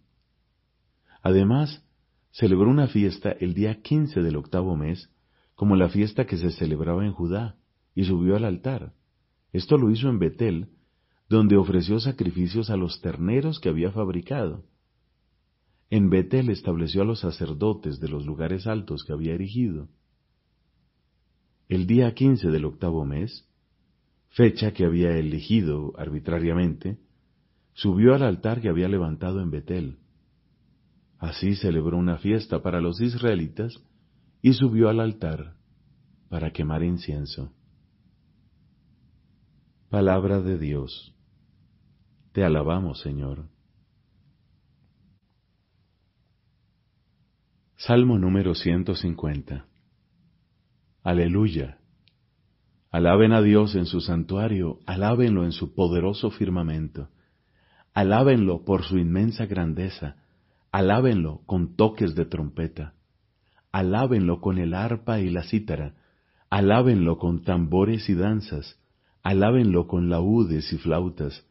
Además, 1.22 1.84
celebró 2.32 2.68
una 2.68 2.88
fiesta 2.88 3.30
el 3.30 3.54
día 3.54 3.80
quince 3.82 4.22
del 4.22 4.36
octavo 4.36 4.74
mes, 4.74 5.10
como 5.54 5.76
la 5.76 5.88
fiesta 5.88 6.26
que 6.26 6.38
se 6.38 6.50
celebraba 6.50 7.04
en 7.04 7.12
Judá, 7.12 7.56
y 7.94 8.04
subió 8.04 8.36
al 8.36 8.44
altar. 8.44 8.94
Esto 9.52 9.76
lo 9.76 9.90
hizo 9.90 10.08
en 10.08 10.18
Betel, 10.18 10.68
donde 11.28 11.56
ofreció 11.56 12.00
sacrificios 12.00 12.70
a 12.70 12.76
los 12.76 13.00
terneros 13.00 13.60
que 13.60 13.68
había 13.68 13.92
fabricado. 13.92 14.64
En 15.90 16.08
Betel 16.08 16.48
estableció 16.48 17.02
a 17.02 17.04
los 17.04 17.20
sacerdotes 17.20 18.00
de 18.00 18.08
los 18.08 18.24
lugares 18.24 18.66
altos 18.66 19.04
que 19.04 19.12
había 19.12 19.34
erigido. 19.34 19.88
El 21.68 21.86
día 21.86 22.14
quince 22.14 22.48
del 22.48 22.64
octavo 22.64 23.04
mes, 23.04 23.46
fecha 24.30 24.72
que 24.72 24.86
había 24.86 25.16
elegido 25.18 25.92
arbitrariamente, 25.98 26.98
subió 27.74 28.14
al 28.14 28.22
altar 28.22 28.62
que 28.62 28.70
había 28.70 28.88
levantado 28.88 29.42
en 29.42 29.50
Betel. 29.50 29.98
Así 31.22 31.54
celebró 31.54 31.98
una 31.98 32.18
fiesta 32.18 32.62
para 32.62 32.80
los 32.80 33.00
israelitas 33.00 33.80
y 34.42 34.54
subió 34.54 34.88
al 34.88 34.98
altar 34.98 35.54
para 36.28 36.50
quemar 36.50 36.82
incienso. 36.82 37.54
Palabra 39.88 40.40
de 40.40 40.58
Dios. 40.58 41.14
Te 42.32 42.42
alabamos, 42.42 43.00
Señor. 43.02 43.48
Salmo 47.76 48.18
número 48.18 48.56
150. 48.56 49.64
Aleluya. 51.04 51.78
Alaben 52.90 53.32
a 53.32 53.42
Dios 53.42 53.76
en 53.76 53.86
su 53.86 54.00
santuario, 54.00 54.80
alábenlo 54.86 55.44
en 55.44 55.52
su 55.52 55.72
poderoso 55.72 56.32
firmamento, 56.32 57.10
alábenlo 57.94 58.64
por 58.64 58.82
su 58.82 58.98
inmensa 58.98 59.46
grandeza, 59.46 60.21
Alábenlo 60.72 61.42
con 61.44 61.76
toques 61.76 62.14
de 62.14 62.24
trompeta, 62.24 62.94
alábenlo 63.72 64.40
con 64.40 64.56
el 64.56 64.72
arpa 64.72 65.20
y 65.20 65.28
la 65.28 65.42
cítara, 65.42 65.96
alábenlo 66.48 67.18
con 67.18 67.42
tambores 67.42 68.08
y 68.08 68.14
danzas, 68.14 68.80
alábenlo 69.22 69.86
con 69.86 70.08
laúdes 70.08 70.72
y 70.72 70.78
flautas, 70.78 71.46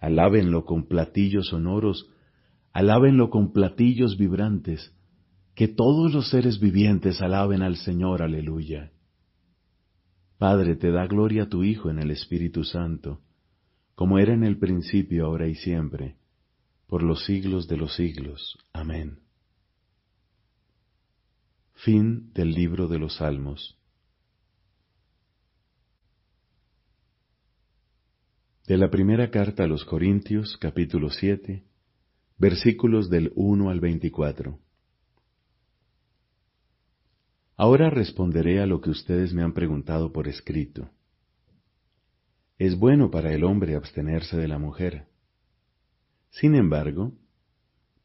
alábenlo 0.00 0.64
con 0.64 0.88
platillos 0.88 1.50
sonoros, 1.50 2.10
alábenlo 2.72 3.30
con 3.30 3.52
platillos 3.52 4.18
vibrantes, 4.18 4.92
que 5.54 5.68
todos 5.68 6.12
los 6.12 6.28
seres 6.28 6.58
vivientes 6.58 7.22
alaben 7.22 7.62
al 7.62 7.76
Señor, 7.76 8.22
aleluya. 8.22 8.90
Padre, 10.38 10.74
te 10.74 10.90
da 10.90 11.06
gloria 11.06 11.44
a 11.44 11.48
tu 11.48 11.62
Hijo 11.62 11.90
en 11.90 12.00
el 12.00 12.10
Espíritu 12.10 12.64
Santo, 12.64 13.20
como 13.94 14.18
era 14.18 14.34
en 14.34 14.42
el 14.42 14.58
principio, 14.58 15.26
ahora 15.26 15.46
y 15.46 15.54
siempre, 15.54 16.16
por 16.92 17.02
los 17.02 17.24
siglos 17.24 17.68
de 17.68 17.78
los 17.78 17.96
siglos. 17.96 18.58
Amén. 18.74 19.20
Fin 21.72 22.30
del 22.34 22.52
libro 22.52 22.86
de 22.86 22.98
los 22.98 23.16
Salmos. 23.16 23.78
De 28.66 28.76
la 28.76 28.90
primera 28.90 29.30
carta 29.30 29.64
a 29.64 29.66
los 29.66 29.86
Corintios, 29.86 30.58
capítulo 30.58 31.08
7, 31.08 31.64
versículos 32.36 33.08
del 33.08 33.32
1 33.36 33.70
al 33.70 33.80
24. 33.80 34.58
Ahora 37.56 37.88
responderé 37.88 38.60
a 38.60 38.66
lo 38.66 38.82
que 38.82 38.90
ustedes 38.90 39.32
me 39.32 39.42
han 39.42 39.54
preguntado 39.54 40.12
por 40.12 40.28
escrito. 40.28 40.90
¿Es 42.58 42.78
bueno 42.78 43.10
para 43.10 43.32
el 43.32 43.44
hombre 43.44 43.76
abstenerse 43.76 44.36
de 44.36 44.48
la 44.48 44.58
mujer? 44.58 45.10
Sin 46.32 46.54
embargo, 46.54 47.12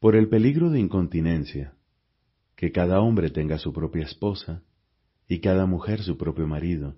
por 0.00 0.14
el 0.14 0.28
peligro 0.28 0.68
de 0.70 0.78
incontinencia, 0.78 1.74
que 2.56 2.72
cada 2.72 3.00
hombre 3.00 3.30
tenga 3.30 3.58
su 3.58 3.72
propia 3.72 4.04
esposa 4.04 4.62
y 5.26 5.40
cada 5.40 5.64
mujer 5.64 6.02
su 6.02 6.18
propio 6.18 6.46
marido, 6.46 6.94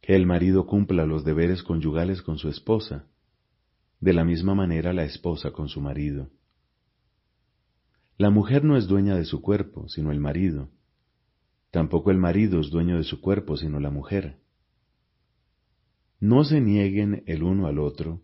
que 0.00 0.16
el 0.16 0.24
marido 0.24 0.66
cumpla 0.66 1.04
los 1.04 1.22
deberes 1.22 1.62
conyugales 1.62 2.22
con 2.22 2.38
su 2.38 2.48
esposa, 2.48 3.04
de 4.00 4.14
la 4.14 4.24
misma 4.24 4.54
manera 4.54 4.94
la 4.94 5.04
esposa 5.04 5.50
con 5.50 5.68
su 5.68 5.82
marido. 5.82 6.30
La 8.16 8.30
mujer 8.30 8.64
no 8.64 8.76
es 8.78 8.86
dueña 8.86 9.16
de 9.16 9.26
su 9.26 9.42
cuerpo, 9.42 9.88
sino 9.88 10.12
el 10.12 10.20
marido. 10.20 10.70
Tampoco 11.70 12.10
el 12.10 12.16
marido 12.16 12.58
es 12.58 12.70
dueño 12.70 12.96
de 12.96 13.04
su 13.04 13.20
cuerpo, 13.20 13.58
sino 13.58 13.80
la 13.80 13.90
mujer. 13.90 14.38
No 16.20 16.42
se 16.44 16.60
nieguen 16.62 17.22
el 17.26 17.42
uno 17.42 17.66
al 17.66 17.78
otro, 17.78 18.22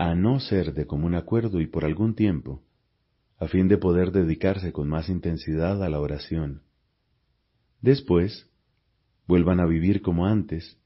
a 0.00 0.14
no 0.14 0.40
ser 0.40 0.72
de 0.72 0.86
común 0.86 1.14
acuerdo 1.14 1.60
y 1.60 1.66
por 1.66 1.84
algún 1.84 2.14
tiempo, 2.14 2.62
a 3.36 3.48
fin 3.48 3.68
de 3.68 3.76
poder 3.76 4.12
dedicarse 4.12 4.72
con 4.72 4.88
más 4.88 5.10
intensidad 5.10 5.84
a 5.84 5.90
la 5.90 6.00
oración. 6.00 6.62
Después, 7.82 8.48
vuelvan 9.26 9.60
a 9.60 9.66
vivir 9.66 10.00
como 10.00 10.24
antes, 10.24 10.78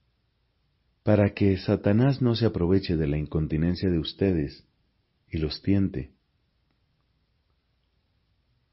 para 1.05 1.33
que 1.33 1.57
Satanás 1.59 2.23
no 2.23 2.35
se 2.35 2.45
aproveche 2.45 2.97
de 2.97 3.07
la 3.07 3.17
incontinencia 3.17 3.89
de 3.89 4.01
ustedes 4.01 4.67
y 5.31 5.39
los 5.39 5.63
tiente. 5.63 6.11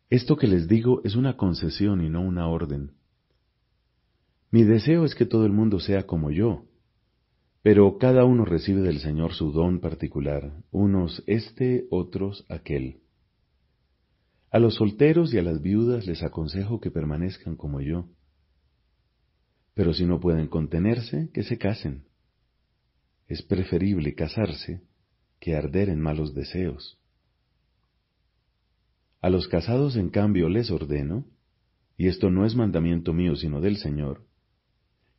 Esto 0.10 0.38
que 0.38 0.48
les 0.48 0.68
digo 0.68 1.02
es 1.04 1.16
una 1.16 1.38
concesión 1.38 2.04
y 2.04 2.10
no 2.10 2.22
una 2.22 2.48
orden. 2.48 2.94
Mi 4.50 4.64
deseo 4.64 5.06
es 5.06 5.14
que 5.14 5.28
todo 5.28 5.46
el 5.46 5.52
mundo 5.52 5.80
sea 5.80 6.08
como 6.08 6.32
yo, 6.32 6.66
Pero 7.63 7.97
cada 8.00 8.26
uno 8.26 8.43
recibe 8.43 8.82
del 8.82 9.00
Señor 9.00 9.34
su 9.34 9.52
don 9.52 9.80
particular, 9.82 10.63
unos 10.71 11.24
este, 11.28 11.86
otros 11.91 12.45
aquel. 12.50 13.02
A 14.50 14.60
los 14.60 14.76
solteros 14.76 15.34
y 15.34 15.38
a 15.38 15.43
las 15.43 15.62
viudas 15.62 16.08
les 16.08 16.24
aconsejo 16.24 16.80
que 16.80 16.89
permanezcan 16.89 17.56
como 17.56 17.80
yo. 17.80 18.10
Pero 19.76 19.93
si 19.93 20.06
no 20.06 20.19
pueden 20.19 20.47
contenerse, 20.47 21.30
que 21.34 21.43
se 21.43 21.58
casen. 21.58 22.06
Es 23.28 23.43
preferible 23.43 24.15
casarse 24.15 24.82
que 25.39 25.56
arder 25.56 25.89
en 25.89 26.02
malos 26.02 26.34
deseos. 26.34 27.00
A 29.21 29.30
los 29.30 29.47
casados, 29.47 29.95
en 29.95 30.10
cambio, 30.10 30.50
les 30.50 30.71
ordeno, 30.71 31.26
y 31.95 32.08
esto 32.08 32.32
no 32.32 32.45
es 32.45 32.56
mandamiento 32.56 33.13
mío 33.13 33.36
sino 33.36 33.62
del 33.62 33.78
Señor, 33.78 34.26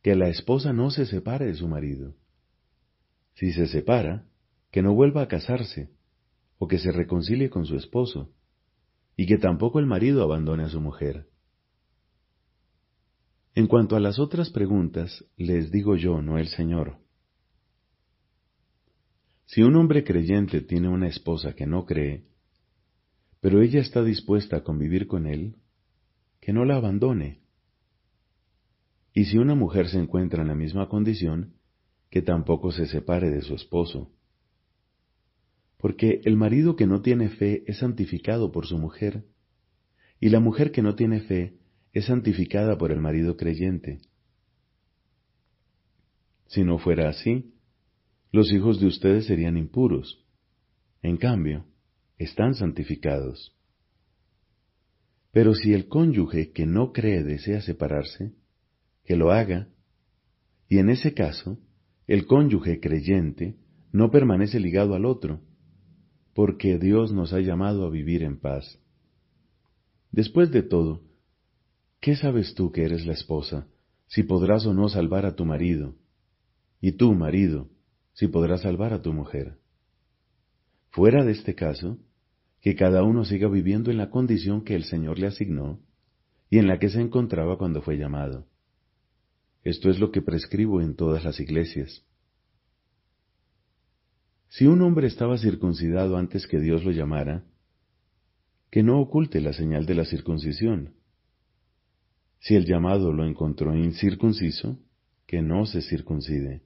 que 0.01 0.15
la 0.15 0.27
esposa 0.27 0.73
no 0.73 0.91
se 0.91 1.05
separe 1.05 1.45
de 1.45 1.55
su 1.55 1.69
marido. 1.69 2.15
Si 3.33 3.51
se 3.51 3.67
separa, 3.67 4.25
que 4.71 4.81
no 4.81 4.93
vuelva 4.93 5.21
a 5.21 5.27
casarse, 5.27 5.91
o 6.57 6.67
que 6.67 6.79
se 6.79 6.91
reconcilie 6.91 7.49
con 7.49 7.65
su 7.65 7.75
esposo, 7.75 8.31
y 9.15 9.25
que 9.27 9.37
tampoco 9.37 9.79
el 9.79 9.85
marido 9.85 10.23
abandone 10.23 10.63
a 10.63 10.69
su 10.69 10.81
mujer. 10.81 11.27
En 13.55 13.67
cuanto 13.67 13.95
a 13.95 13.99
las 13.99 14.17
otras 14.17 14.49
preguntas, 14.49 15.25
les 15.37 15.71
digo 15.71 15.95
yo, 15.95 16.21
no 16.21 16.39
el 16.39 16.47
Señor. 16.47 16.97
Si 19.45 19.61
un 19.61 19.75
hombre 19.75 20.03
creyente 20.03 20.61
tiene 20.61 20.89
una 20.89 21.07
esposa 21.07 21.53
que 21.53 21.67
no 21.67 21.85
cree, 21.85 22.25
pero 23.39 23.61
ella 23.61 23.81
está 23.81 24.03
dispuesta 24.03 24.57
a 24.57 24.63
convivir 24.63 25.05
con 25.05 25.27
él, 25.27 25.57
que 26.39 26.53
no 26.53 26.65
la 26.65 26.77
abandone. 26.77 27.41
Y 29.13 29.25
si 29.25 29.37
una 29.37 29.53
mujer 29.53 29.89
se 29.89 29.99
encuentra 29.99 30.41
en 30.41 30.47
la 30.47 30.55
misma 30.55 30.89
condición, 30.89 31.53
que 32.13 32.21
tampoco 32.21 32.71
se 32.71 32.85
separe 32.85 33.29
de 33.31 33.41
su 33.41 33.55
esposo 33.55 34.11
porque 35.83 36.21
el 36.23 36.37
marido 36.37 36.77
que 36.77 36.87
no 36.87 37.01
tiene 37.01 37.27
fe 37.27 37.65
es 37.67 37.79
santificado 37.79 38.53
por 38.53 38.67
su 38.67 38.77
mujer, 38.77 39.25
y 40.17 40.29
la 40.29 40.39
mujer 40.39 40.71
que 40.71 40.81
no 40.81 40.95
tiene 40.95 41.19
fe 41.19 41.57
es 41.91 42.05
santificada 42.05 42.77
por 42.77 42.93
el 42.93 43.01
marido 43.01 43.35
creyente. 43.35 43.99
Si 46.47 46.63
no 46.63 46.77
fuera 46.77 47.09
así, 47.09 47.53
los 48.31 48.49
hijos 48.53 48.79
de 48.79 48.85
ustedes 48.87 49.25
serían 49.25 49.57
impuros. 49.57 50.25
En 51.01 51.17
cambio, 51.17 51.65
están 52.17 52.55
santificados. 52.55 53.53
Pero 55.33 55.53
si 55.53 55.73
el 55.73 55.89
cónyuge 55.89 56.53
que 56.53 56.65
no 56.65 56.93
cree 56.93 57.25
desea 57.25 57.59
separarse, 57.59 58.31
que 59.03 59.17
lo 59.17 59.33
haga, 59.33 59.67
y 60.69 60.77
en 60.77 60.89
ese 60.89 61.13
caso, 61.13 61.59
el 62.07 62.25
cónyuge 62.25 62.79
creyente 62.79 63.55
no 63.91 64.11
permanece 64.11 64.59
ligado 64.59 64.95
al 64.95 65.05
otro, 65.05 65.41
porque 66.33 66.77
Dios 66.79 67.13
nos 67.13 67.31
ha 67.33 67.39
llamado 67.39 67.85
a 67.85 67.89
vivir 67.89 68.23
en 68.23 68.39
paz. 68.39 68.79
Después 70.11 70.51
de 70.51 70.63
todo, 70.63 71.01
¿qué 71.99 72.15
sabes 72.15 72.55
tú 72.55 72.71
que 72.71 72.83
eres 72.83 73.05
la 73.05 73.13
esposa, 73.13 73.67
si 74.07 74.23
podrás 74.23 74.65
o 74.65 74.73
no 74.73 74.89
salvar 74.89 75.25
a 75.25 75.35
tu 75.35 75.45
marido? 75.45 75.95
Y 76.81 76.93
tú, 76.93 77.13
marido, 77.13 77.69
si 78.13 78.27
podrás 78.27 78.61
salvar 78.61 78.93
a 78.93 79.01
tu 79.01 79.13
mujer. 79.13 79.57
Fuera 80.89 81.23
de 81.23 81.31
este 81.31 81.55
caso, 81.55 81.97
que 82.61 82.75
cada 82.75 83.03
uno 83.03 83.25
siga 83.25 83.47
viviendo 83.47 83.91
en 83.91 83.97
la 83.97 84.09
condición 84.09 84.63
que 84.63 84.75
el 84.75 84.83
Señor 84.83 85.19
le 85.19 85.27
asignó 85.27 85.79
y 86.49 86.59
en 86.59 86.67
la 86.67 86.79
que 86.79 86.89
se 86.89 87.01
encontraba 87.01 87.57
cuando 87.57 87.81
fue 87.81 87.97
llamado. 87.97 88.47
Esto 89.63 89.89
es 89.89 89.99
lo 89.99 90.11
que 90.11 90.21
prescribo 90.21 90.81
en 90.81 90.95
todas 90.95 91.23
las 91.23 91.39
iglesias. 91.39 92.05
Si 94.49 94.67
un 94.67 94.81
hombre 94.81 95.07
estaba 95.07 95.37
circuncidado 95.37 96.17
antes 96.17 96.47
que 96.47 96.59
Dios 96.59 96.83
lo 96.83 96.91
llamara, 96.91 97.43
que 98.69 98.83
no 98.83 98.99
oculte 98.99 99.39
la 99.39 99.53
señal 99.53 99.85
de 99.85 99.95
la 99.95 100.05
circuncisión. 100.05 100.95
Si 102.39 102.55
el 102.55 102.65
llamado 102.65 103.13
lo 103.13 103.25
encontró 103.25 103.75
incircunciso, 103.75 104.79
que 105.25 105.41
no 105.41 105.65
se 105.65 105.81
circuncide. 105.81 106.63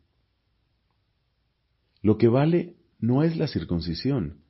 Lo 2.02 2.18
que 2.18 2.28
vale 2.28 2.78
no 3.00 3.24
es 3.24 3.38
la 3.38 3.48
circuncisión, 3.48 4.42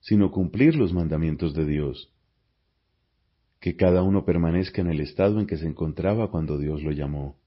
sino 0.00 0.30
cumplir 0.30 0.74
los 0.74 0.92
mandamientos 0.92 1.54
de 1.54 1.66
Dios. 1.66 2.14
Que 3.60 3.76
cada 3.76 4.02
uno 4.02 4.24
permanezca 4.24 4.80
en 4.80 4.88
el 4.88 5.00
estado 5.00 5.38
en 5.38 5.46
que 5.46 5.58
se 5.58 5.66
encontraba 5.66 6.30
cuando 6.30 6.58
Dios 6.58 6.82
lo 6.82 6.92
llamó. 6.92 7.38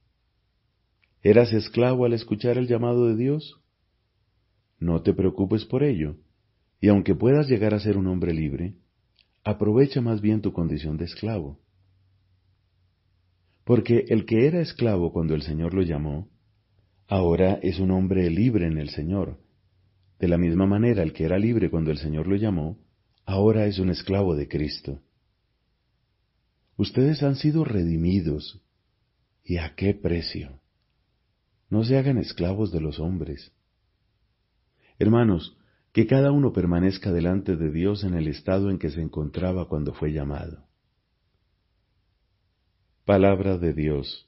¿Eras 1.25 1.53
esclavo 1.53 2.03
al 2.03 2.11
escuchar 2.11 2.57
el 2.57 2.67
llamado 2.67 3.07
de 3.07 3.15
Dios? 3.15 3.61
No 4.77 5.01
te 5.03 5.13
preocupes 5.13 5.63
por 5.63 5.81
ello, 5.81 6.17
y 6.81 6.89
aunque 6.89 7.15
puedas 7.15 7.47
llegar 7.47 7.73
a 7.73 7.79
ser 7.79 7.95
un 7.95 8.07
hombre 8.07 8.33
libre, 8.33 8.75
aprovecha 9.45 10.01
más 10.01 10.19
bien 10.19 10.41
tu 10.41 10.51
condición 10.51 10.97
de 10.97 11.05
esclavo. 11.05 11.61
Porque 13.63 14.03
el 14.09 14.25
que 14.25 14.47
era 14.47 14.59
esclavo 14.59 15.13
cuando 15.13 15.33
el 15.33 15.43
Señor 15.43 15.73
lo 15.73 15.81
llamó, 15.81 16.27
ahora 17.07 17.57
es 17.63 17.79
un 17.79 17.91
hombre 17.91 18.29
libre 18.29 18.67
en 18.67 18.77
el 18.77 18.89
Señor. 18.89 19.39
De 20.19 20.27
la 20.27 20.37
misma 20.37 20.65
manera, 20.65 21.03
el 21.03 21.13
que 21.13 21.23
era 21.23 21.39
libre 21.39 21.69
cuando 21.69 21.91
el 21.91 21.99
Señor 21.99 22.27
lo 22.27 22.35
llamó, 22.35 22.79
ahora 23.25 23.65
es 23.65 23.79
un 23.79 23.89
esclavo 23.89 24.35
de 24.35 24.49
Cristo. 24.49 24.99
Ustedes 26.75 27.23
han 27.23 27.37
sido 27.37 27.63
redimidos. 27.63 28.61
¿Y 29.45 29.55
a 29.55 29.73
qué 29.75 29.93
precio? 29.93 30.62
No 31.73 31.83
se 31.83 31.97
hagan 31.97 32.19
esclavos 32.19 32.71
de 32.71 32.79
los 32.79 32.99
hombres 32.99 33.51
Hermanos, 34.99 35.57
que 35.91 36.05
cada 36.05 36.31
uno 36.31 36.53
permanezca 36.53 37.11
delante 37.11 37.55
de 37.55 37.71
Dios 37.71 38.03
en 38.03 38.13
el 38.13 38.27
estado 38.27 38.69
en 38.69 38.77
que 38.77 38.91
se 38.91 39.01
encontraba 39.01 39.67
cuando 39.67 39.91
fue 39.91 40.13
llamado. 40.13 40.67
Palabra 43.05 43.57
de 43.57 43.73
Dios. 43.73 44.27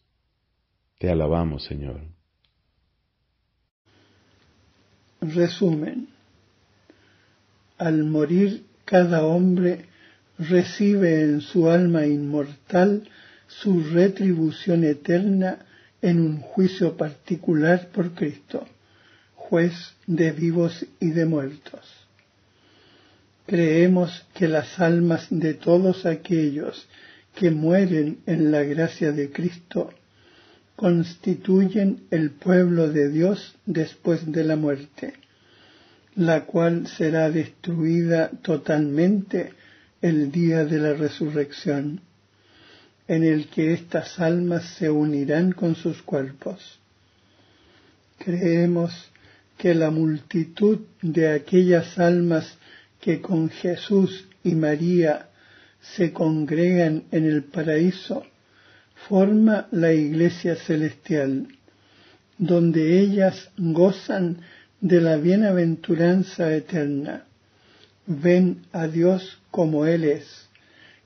Te 0.97 1.11
alabamos, 1.11 1.63
Señor. 1.65 2.01
Resumen. 5.21 6.09
Al 7.77 8.05
morir 8.05 8.65
cada 8.85 9.23
hombre 9.23 9.85
recibe 10.39 11.21
en 11.21 11.41
su 11.41 11.69
alma 11.69 12.07
inmortal 12.07 13.07
su 13.47 13.83
retribución 13.83 14.83
eterna 14.83 15.59
en 16.05 16.19
un 16.19 16.39
juicio 16.39 16.95
particular 16.95 17.89
por 17.91 18.11
Cristo 18.13 18.65
juez 19.49 19.73
de 20.07 20.31
vivos 20.31 20.85
y 20.99 21.11
de 21.11 21.25
muertos. 21.25 21.81
Creemos 23.45 24.25
que 24.33 24.47
las 24.47 24.79
almas 24.79 25.27
de 25.29 25.53
todos 25.53 26.05
aquellos 26.05 26.87
que 27.35 27.51
mueren 27.51 28.19
en 28.25 28.51
la 28.51 28.63
gracia 28.63 29.11
de 29.11 29.31
Cristo 29.31 29.93
constituyen 30.75 32.01
el 32.09 32.31
pueblo 32.31 32.89
de 32.89 33.09
Dios 33.09 33.55
después 33.65 34.31
de 34.31 34.43
la 34.43 34.55
muerte, 34.55 35.13
la 36.15 36.45
cual 36.45 36.87
será 36.87 37.29
destruida 37.29 38.29
totalmente 38.41 39.53
el 40.01 40.31
día 40.31 40.65
de 40.65 40.79
la 40.79 40.93
resurrección, 40.93 42.01
en 43.07 43.23
el 43.23 43.47
que 43.47 43.73
estas 43.73 44.19
almas 44.19 44.75
se 44.77 44.89
unirán 44.89 45.51
con 45.51 45.75
sus 45.75 46.01
cuerpos. 46.01 46.79
Creemos 48.17 49.11
que 49.57 49.75
la 49.75 49.91
multitud 49.91 50.79
de 51.01 51.29
aquellas 51.29 51.99
almas 51.99 52.57
que 52.99 53.21
con 53.21 53.49
Jesús 53.49 54.27
y 54.43 54.55
María 54.55 55.29
se 55.95 56.11
congregan 56.11 57.03
en 57.11 57.25
el 57.25 57.43
paraíso 57.43 58.25
forma 59.07 59.67
la 59.71 59.93
iglesia 59.93 60.55
celestial, 60.55 61.47
donde 62.37 62.99
ellas 62.99 63.49
gozan 63.57 64.39
de 64.81 64.99
la 64.99 65.17
bienaventuranza 65.17 66.53
eterna, 66.53 67.25
ven 68.07 68.65
a 68.71 68.87
Dios 68.87 69.39
como 69.51 69.85
Él 69.85 70.05
es 70.05 70.44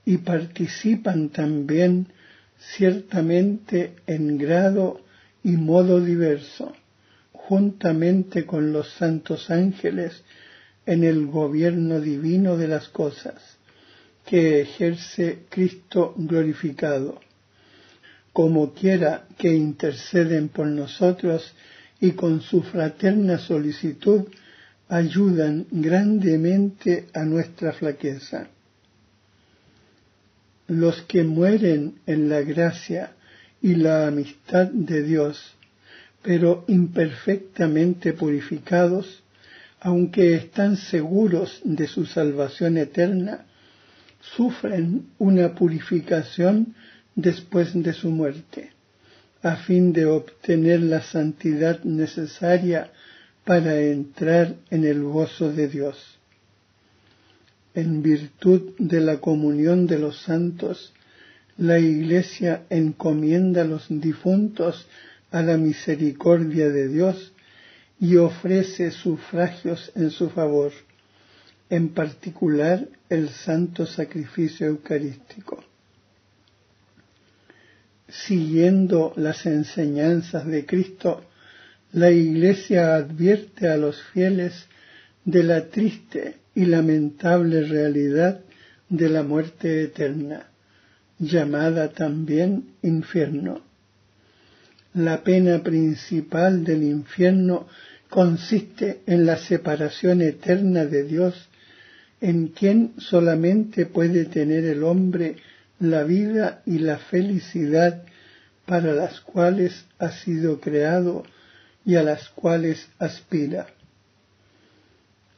y 0.04 0.18
participan 0.18 1.28
también 1.30 2.08
ciertamente 2.58 3.94
en 4.06 4.38
grado 4.38 5.00
y 5.42 5.52
modo 5.52 6.00
diverso 6.00 6.72
juntamente 7.50 8.46
con 8.46 8.72
los 8.72 8.88
santos 8.92 9.50
ángeles 9.50 10.22
en 10.86 11.02
el 11.02 11.26
gobierno 11.26 12.00
divino 12.00 12.56
de 12.56 12.68
las 12.68 12.88
cosas 12.88 13.34
que 14.24 14.60
ejerce 14.60 15.40
Cristo 15.48 16.14
glorificado, 16.16 17.20
como 18.32 18.72
quiera 18.72 19.26
que 19.36 19.52
interceden 19.52 20.48
por 20.48 20.68
nosotros 20.68 21.52
y 22.00 22.12
con 22.12 22.40
su 22.40 22.62
fraterna 22.62 23.38
solicitud 23.38 24.28
ayudan 24.88 25.66
grandemente 25.72 27.08
a 27.12 27.24
nuestra 27.24 27.72
flaqueza. 27.72 28.46
Los 30.70 31.02
que 31.02 31.24
mueren 31.24 31.96
en 32.06 32.28
la 32.28 32.42
gracia 32.42 33.12
y 33.60 33.74
la 33.74 34.06
amistad 34.06 34.68
de 34.68 35.02
Dios 35.02 35.56
pero 36.22 36.64
imperfectamente 36.68 38.12
purificados, 38.12 39.22
aunque 39.80 40.34
están 40.34 40.76
seguros 40.76 41.60
de 41.64 41.88
su 41.88 42.06
salvación 42.06 42.76
eterna, 42.76 43.46
sufren 44.20 45.06
una 45.18 45.54
purificación 45.54 46.74
después 47.16 47.72
de 47.74 47.92
su 47.92 48.10
muerte, 48.10 48.70
a 49.42 49.56
fin 49.56 49.92
de 49.92 50.06
obtener 50.06 50.82
la 50.82 51.02
santidad 51.02 51.82
necesaria 51.82 52.92
para 53.44 53.80
entrar 53.80 54.54
en 54.70 54.84
el 54.84 55.02
gozo 55.02 55.50
de 55.50 55.66
Dios. 55.66 56.19
En 57.74 58.02
virtud 58.02 58.72
de 58.78 59.00
la 59.00 59.18
comunión 59.18 59.86
de 59.86 59.98
los 59.98 60.22
santos, 60.22 60.92
la 61.56 61.78
Iglesia 61.78 62.64
encomienda 62.68 63.62
a 63.62 63.64
los 63.64 63.86
difuntos 63.88 64.88
a 65.30 65.42
la 65.42 65.56
misericordia 65.56 66.68
de 66.68 66.88
Dios 66.88 67.32
y 68.00 68.16
ofrece 68.16 68.90
sufragios 68.90 69.92
en 69.94 70.10
su 70.10 70.30
favor, 70.30 70.72
en 71.68 71.90
particular 71.90 72.88
el 73.08 73.28
santo 73.28 73.86
sacrificio 73.86 74.66
eucarístico. 74.66 75.62
Siguiendo 78.08 79.12
las 79.16 79.46
enseñanzas 79.46 80.46
de 80.46 80.66
Cristo, 80.66 81.22
la 81.92 82.10
Iglesia 82.10 82.96
advierte 82.96 83.68
a 83.68 83.76
los 83.76 84.02
fieles 84.12 84.66
de 85.24 85.44
la 85.44 85.68
triste 85.68 86.39
y 86.54 86.66
lamentable 86.66 87.62
realidad 87.62 88.40
de 88.88 89.08
la 89.08 89.22
muerte 89.22 89.84
eterna, 89.84 90.46
llamada 91.18 91.90
también 91.90 92.74
infierno. 92.82 93.62
La 94.94 95.22
pena 95.22 95.62
principal 95.62 96.64
del 96.64 96.82
infierno 96.82 97.68
consiste 98.08 99.02
en 99.06 99.24
la 99.24 99.36
separación 99.36 100.20
eterna 100.20 100.84
de 100.84 101.04
Dios, 101.04 101.48
en 102.20 102.48
quien 102.48 102.94
solamente 102.98 103.86
puede 103.86 104.24
tener 104.24 104.64
el 104.64 104.82
hombre 104.82 105.36
la 105.78 106.02
vida 106.02 106.62
y 106.66 106.78
la 106.78 106.98
felicidad 106.98 108.02
para 108.66 108.92
las 108.92 109.20
cuales 109.20 109.86
ha 109.98 110.10
sido 110.10 110.60
creado 110.60 111.24
y 111.84 111.96
a 111.96 112.02
las 112.02 112.28
cuales 112.28 112.88
aspira. 112.98 113.66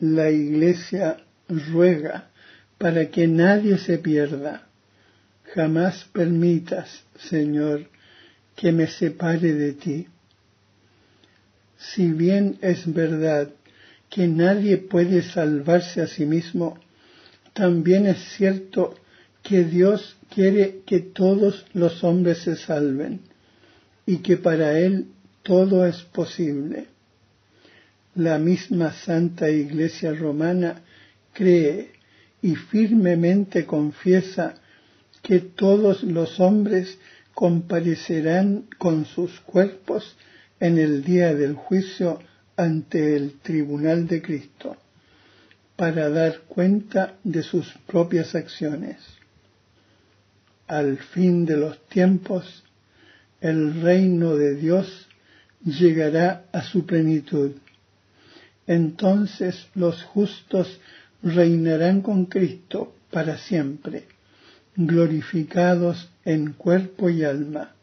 La 0.03 0.33
Iglesia 0.33 1.19
ruega 1.49 2.29
para 2.77 3.09
que 3.09 3.29
nadie 3.29 3.79
se 3.79 3.99
pierda. 3.99 4.67
Jamás 5.55 6.07
permitas, 6.13 7.05
Señor, 7.31 7.87
que 8.57 8.73
me 8.73 8.89
separe 8.89 9.55
de 9.55 9.75
ti. 9.75 10.09
Si 11.79 12.11
bien 12.11 12.59
es 12.63 12.93
verdad 12.93 13.51
que 14.11 14.27
nadie 14.27 14.79
puede 14.79 15.23
salvarse 15.23 16.03
a 16.03 16.09
sí 16.09 16.27
mismo, 16.27 16.81
también 17.53 18.07
es 18.07 18.19
cierto 18.37 18.97
que 19.45 19.63
Dios 19.63 20.17
quiere 20.35 20.81
que 20.85 20.99
todos 20.99 21.65
los 21.75 22.03
hombres 22.03 22.39
se 22.39 22.57
salven 22.57 23.21
y 24.05 24.17
que 24.17 24.37
para 24.37 24.81
Él 24.81 25.07
todo 25.45 25.87
es 25.87 26.03
posible. 26.03 26.92
La 28.15 28.39
misma 28.39 28.93
Santa 28.93 29.49
Iglesia 29.51 30.13
Romana 30.13 30.83
cree 31.33 31.93
y 32.43 32.57
firmemente 32.57 33.65
confiesa 33.65 34.55
que 35.23 35.39
todos 35.39 36.03
los 36.03 36.41
hombres 36.41 36.99
comparecerán 37.33 38.67
con 38.79 39.07
sus 39.07 39.41
cuerpos 39.41 40.17
en 40.61 40.79
el 40.79 41.05
día 41.05 41.35
del 41.35 41.55
juicio 41.55 42.21
ante 42.57 43.17
el 43.17 43.41
tribunal 43.41 44.07
de 44.07 44.21
Cristo 44.21 44.77
para 45.77 46.11
dar 46.11 46.43
cuenta 46.43 47.17
de 47.25 47.43
sus 47.43 47.73
propias 47.87 48.35
acciones. 48.35 48.99
Al 50.67 50.99
fin 50.99 51.47
de 51.47 51.57
los 51.57 51.89
tiempos, 51.89 52.63
el 53.41 53.81
reino 53.81 54.37
de 54.37 54.55
Dios 54.55 55.09
llegará 55.65 56.45
a 56.53 56.63
su 56.63 56.87
plenitud. 56.87 57.53
Entonces 58.67 59.67
los 59.75 60.03
justos 60.03 60.81
reinarán 61.23 62.01
con 62.01 62.27
Cristo 62.27 62.95
para 63.11 63.39
siempre, 63.39 64.05
glorificados 64.77 66.11
en 66.25 66.53
cuerpo 66.53 67.11
y 67.11 67.25
alma, 67.25 67.75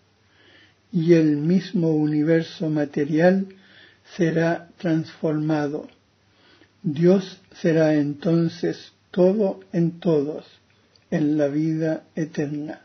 y 0.91 1.13
el 1.13 1.37
mismo 1.37 1.91
universo 1.91 2.69
material 2.69 3.47
será 4.17 4.69
transformado. 4.77 5.87
Dios 6.81 7.41
será 7.61 7.95
entonces 7.95 8.93
todo 9.11 9.59
en 9.73 9.99
todos 9.99 10.45
en 11.11 11.37
la 11.37 11.47
vida 11.47 12.03
eterna. 12.15 12.81